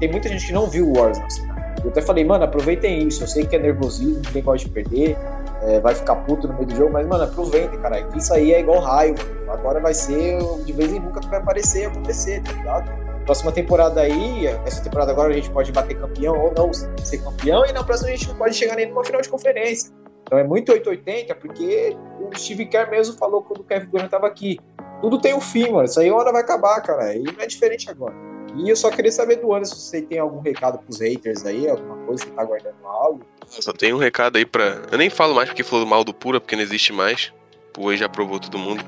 [0.00, 1.58] tem muita gente que não viu o final.
[1.84, 3.22] Eu até falei, mano, aproveitem isso.
[3.22, 5.16] Eu sei que é nervosismo, ninguém gosta de perder,
[5.62, 8.00] é, vai ficar puto no meio do jogo, mas, mano, aproveitem, cara.
[8.16, 9.14] Isso aí é igual raio.
[9.48, 13.07] Agora vai ser de vez em nunca que vai aparecer acontecer, tá ligado?
[13.28, 17.66] Próxima temporada aí, essa temporada agora a gente pode bater campeão ou não ser campeão,
[17.66, 19.92] e na próxima a gente não pode chegar nem numa final de conferência.
[20.22, 24.26] Então é muito 880, porque o Steve Kerr mesmo falou quando o Kevin Durant estava
[24.26, 24.58] aqui.
[25.02, 25.84] Tudo tem um fim, mano.
[25.84, 27.14] Isso aí uma hora vai acabar, cara.
[27.14, 28.14] E não é diferente agora.
[28.56, 31.68] E eu só queria saber do Anderson se você tem algum recado pros haters aí,
[31.68, 33.20] alguma coisa, você tá guardando algo.
[33.54, 34.80] Eu só tenho um recado aí pra.
[34.90, 37.30] Eu nem falo mais porque falou mal do Pura, porque não existe mais.
[37.76, 38.82] O já provou todo mundo.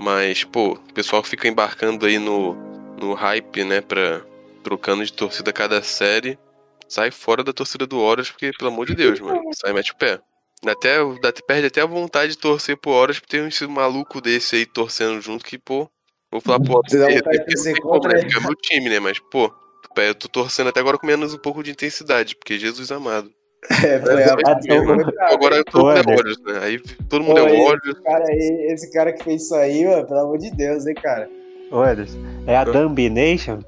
[0.00, 2.73] Mas, pô, o pessoal fica embarcando aí no,
[3.04, 4.22] no hype, né, pra
[4.62, 6.38] trocando de torcida cada série,
[6.88, 9.96] sai fora da torcida do Horus, porque, pelo amor de Deus, mano, sai mete o
[9.96, 10.18] pé.
[10.66, 10.96] Até,
[11.46, 15.20] perde até a vontade de torcer pro Horus, porque tem um maluco desse aí torcendo
[15.20, 15.88] junto que, pô,
[16.32, 19.52] vou falar, pô, é, é, como, né, é meu time, né, mas, pô,
[19.96, 23.30] eu tô torcendo até agora com menos um pouco de intensidade, porque Jesus amado.
[23.70, 26.60] É, foi a, a, agora todo mundo é Warriors, né?
[26.62, 26.78] Aí
[27.08, 27.86] todo mundo Pô, é Warriors.
[27.86, 30.94] Esse cara, aí, esse cara que fez isso aí, mano, pelo amor de Deus, hein,
[30.94, 31.30] cara.
[31.70, 32.04] Olha,
[32.46, 33.60] é a Dumbination?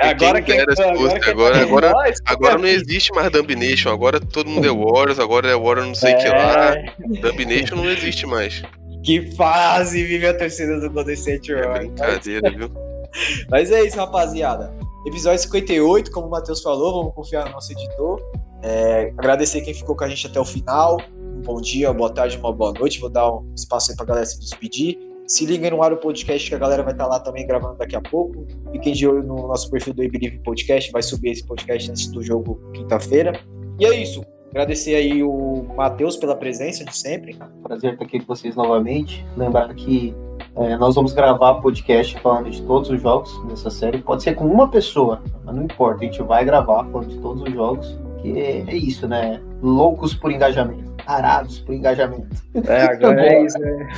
[0.00, 1.94] Agora que era, agora, que agora, agora,
[2.26, 6.14] agora não existe mais Dumbination, agora todo mundo é Warriors, agora é Warriors não sei
[6.14, 6.22] o é...
[6.22, 6.74] que lá.
[7.20, 8.62] Dumbination não existe mais.
[9.02, 12.00] Que fase vive a torcida do Golden State é Warriors.
[12.00, 12.70] É brincadeira, viu?
[13.50, 14.72] Mas é isso, rapaziada.
[15.06, 18.20] Episódio 58, como o Matheus falou, vamos confiar no nosso editor.
[18.62, 21.00] É, agradecer quem ficou com a gente até o final.
[21.14, 22.98] Um bom dia, uma boa tarde, uma boa noite.
[22.98, 24.98] Vou dar um espaço aí pra galera se despedir.
[25.26, 28.00] Se liguem no Aro Podcast, que a galera vai estar lá também gravando daqui a
[28.00, 28.46] pouco.
[28.70, 32.22] Fiquem de olho no nosso perfil do Believe Podcast, vai subir esse podcast antes do
[32.22, 33.38] jogo quinta-feira.
[33.78, 34.24] E é isso.
[34.50, 37.36] Agradecer aí o Matheus pela presença de sempre.
[37.62, 39.26] Prazer estar aqui com vocês novamente.
[39.36, 40.14] Lembrar que
[40.54, 43.98] é, nós vamos gravar podcast falando de todos os jogos dessa série.
[43.98, 46.02] Pode ser com uma pessoa, mas não importa.
[46.02, 47.98] A gente vai gravar falando de todos os jogos.
[48.22, 49.42] Que é, é isso, né?
[49.60, 50.90] Loucos por engajamento.
[51.04, 52.42] Parados por engajamento.
[52.66, 53.88] É, agora é isso, né?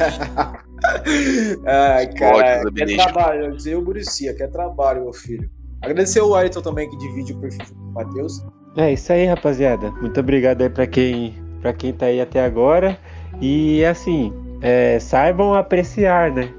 [1.67, 3.45] Ai, cara, quer trabalho.
[3.47, 5.49] Eu dizer o Muricia, quer trabalho, meu filho.
[5.83, 8.45] Agradecer o Ayrton também que divide o perfil com o Matheus.
[8.77, 9.91] É isso aí, rapaziada.
[9.93, 12.99] Muito obrigado aí pra quem, pra quem tá aí até agora.
[13.41, 16.51] E assim, é, saibam apreciar, né?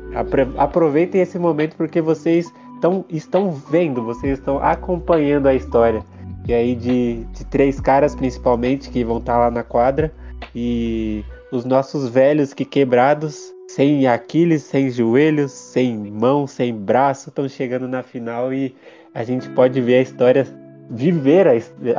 [0.57, 2.51] Aproveitem esse momento porque vocês
[2.81, 6.03] tão, estão vendo, vocês estão acompanhando a história.
[6.47, 10.11] E aí de, de três caras principalmente que vão estar lá na quadra.
[10.55, 17.47] E os nossos velhos que quebrados, sem Aquiles, sem joelhos, sem mão, sem braço, estão
[17.47, 18.75] chegando na final e
[19.13, 20.47] a gente pode ver a história,
[20.89, 21.51] viver a,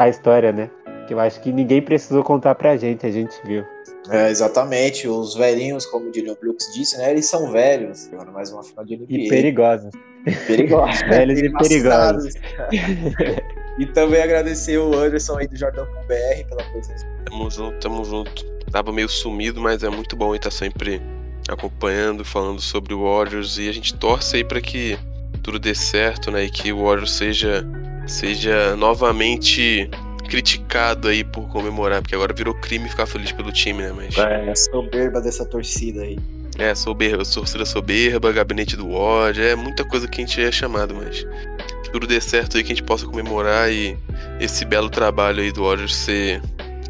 [0.02, 0.68] a história, né?
[1.06, 3.64] Que eu acho que ninguém precisou contar pra gente, a gente viu.
[4.10, 5.06] É, exatamente.
[5.06, 7.12] Os velhinhos, como o Dylan Brooks disse, né?
[7.12, 8.08] Eles são velhos.
[8.10, 9.06] Jogando mais uma final de NBA.
[9.08, 9.92] E perigosos.
[10.48, 11.00] Perigosos.
[11.08, 12.34] Velhos e Embaçados.
[13.78, 17.06] e também agradecer o Anderson aí do Jordão com BR pela presença.
[17.26, 18.44] Tamo junto, tamo junto.
[18.72, 21.00] Tava meio sumido, mas é muito bom estar sempre
[21.52, 24.98] acompanhando, falando sobre o Warriors e a gente torce aí pra que
[25.42, 26.44] tudo dê certo, né?
[26.44, 27.64] E que o Warriors seja,
[28.06, 29.88] seja novamente
[30.28, 33.92] criticado aí por comemorar, porque agora virou crime ficar feliz pelo time, né?
[33.94, 36.18] Mas É, a soberba dessa torcida aí.
[36.58, 40.94] é, soberba, torcida soberba, gabinete do ódio, é muita coisa que a gente é chamado,
[40.94, 41.26] mas
[41.82, 43.96] que tudo dê certo aí, que a gente possa comemorar e
[44.38, 46.40] esse belo trabalho aí do Warriors ser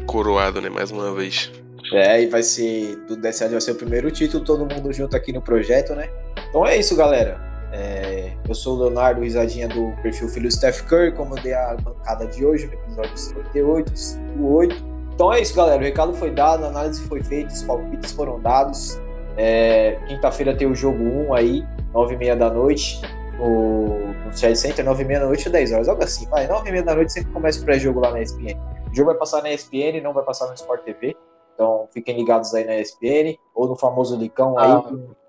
[0.05, 0.69] coroado, né?
[0.69, 1.49] Mais uma vez.
[1.91, 5.33] É, e vai ser, do DSA vai ser o primeiro título, todo mundo junto aqui
[5.33, 6.09] no projeto, né?
[6.49, 7.39] Então é isso, galera.
[7.73, 11.75] É, eu sou o Leonardo, risadinha do perfil Filho Steph Curry, como eu dei a
[11.75, 14.75] bancada de hoje, no episódio 58, 58.
[15.13, 15.81] Então é isso, galera.
[15.81, 18.99] O recado foi dado, a análise foi feita, os palpites foram dados.
[19.37, 23.01] É, Quinta-feira tem o jogo 1 aí, 9h30 da noite,
[23.37, 26.25] no, no Chad Center, 9h30 da noite ou 10 horas, algo assim.
[26.29, 28.57] Vai, 9h30 da noite sempre começa o pré-jogo lá na ESPN.
[28.91, 31.15] O jogo vai passar na ESPN, não vai passar no Sport TV.
[31.53, 34.71] Então fiquem ligados aí na ESPN ou no famoso Licão aí.
[34.71, 34.83] Ah.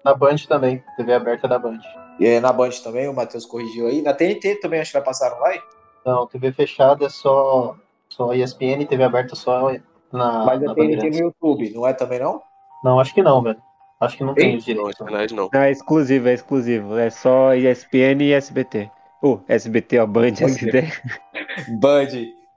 [0.05, 1.79] Na Band também, TV aberta da Band.
[2.19, 4.03] E é, na Band também, o Matheus corrigiu aí.
[4.03, 5.61] Na TNT também acho que vai passar, não vai?
[6.05, 7.77] Não, TV fechada é só,
[8.09, 9.71] só ESPN, TV aberta só
[10.13, 11.21] na, Mas na a TNT Bandeirantes.
[11.21, 12.43] no YouTube, não é também não?
[12.83, 13.63] Não, acho que não, velho.
[14.01, 15.01] Acho que não tem os Não, direitos.
[15.01, 15.49] é verdade não.
[15.53, 16.99] Não, é exclusivo, é exclusivo.
[16.99, 18.91] É só ESPN e SBT.
[19.23, 20.93] Uh, SBT, ó, Band, SBT.
[21.79, 22.09] Band.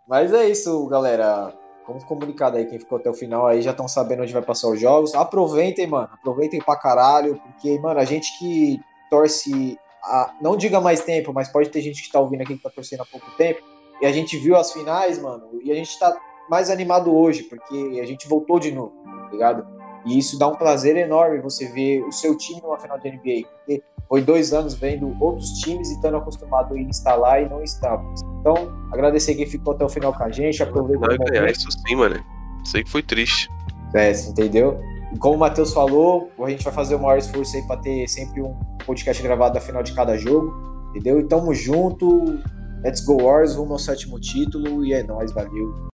[0.07, 1.53] Mas é isso, galera.
[1.85, 4.69] Como comunicado aí, quem ficou até o final aí já estão sabendo onde vai passar
[4.69, 5.13] os jogos.
[5.13, 6.09] Aproveitem, mano.
[6.11, 8.79] Aproveitem pra caralho, porque, mano, a gente que
[9.09, 9.77] torce.
[10.03, 10.33] A...
[10.41, 13.01] Não diga mais tempo, mas pode ter gente que tá ouvindo aqui que tá torcendo
[13.01, 13.61] há pouco tempo.
[14.01, 16.15] E a gente viu as finais, mano, e a gente tá
[16.49, 19.74] mais animado hoje, porque a gente voltou de novo, tá ligado?
[20.05, 23.47] E isso dá um prazer enorme você ver o seu time numa final de NBA.
[23.57, 28.21] Porque foi dois anos vendo outros times e estando acostumado a instalar e não estávamos.
[28.39, 30.61] Então, agradecer quem ficou até o final com a gente.
[30.61, 32.23] Aproveita Vai o ganhar isso sim, mano.
[32.63, 33.49] Sei que foi triste.
[33.95, 34.79] É, entendeu?
[35.11, 38.07] E como o Matheus falou, a gente vai fazer o maior esforço aí para ter
[38.07, 38.53] sempre um
[38.85, 40.53] podcast gravado da final de cada jogo.
[40.89, 41.19] Entendeu?
[41.19, 42.39] E tamo junto.
[42.83, 44.85] Let's go Wars, rumo ao sétimo título.
[44.85, 45.87] E é nóis, valeu.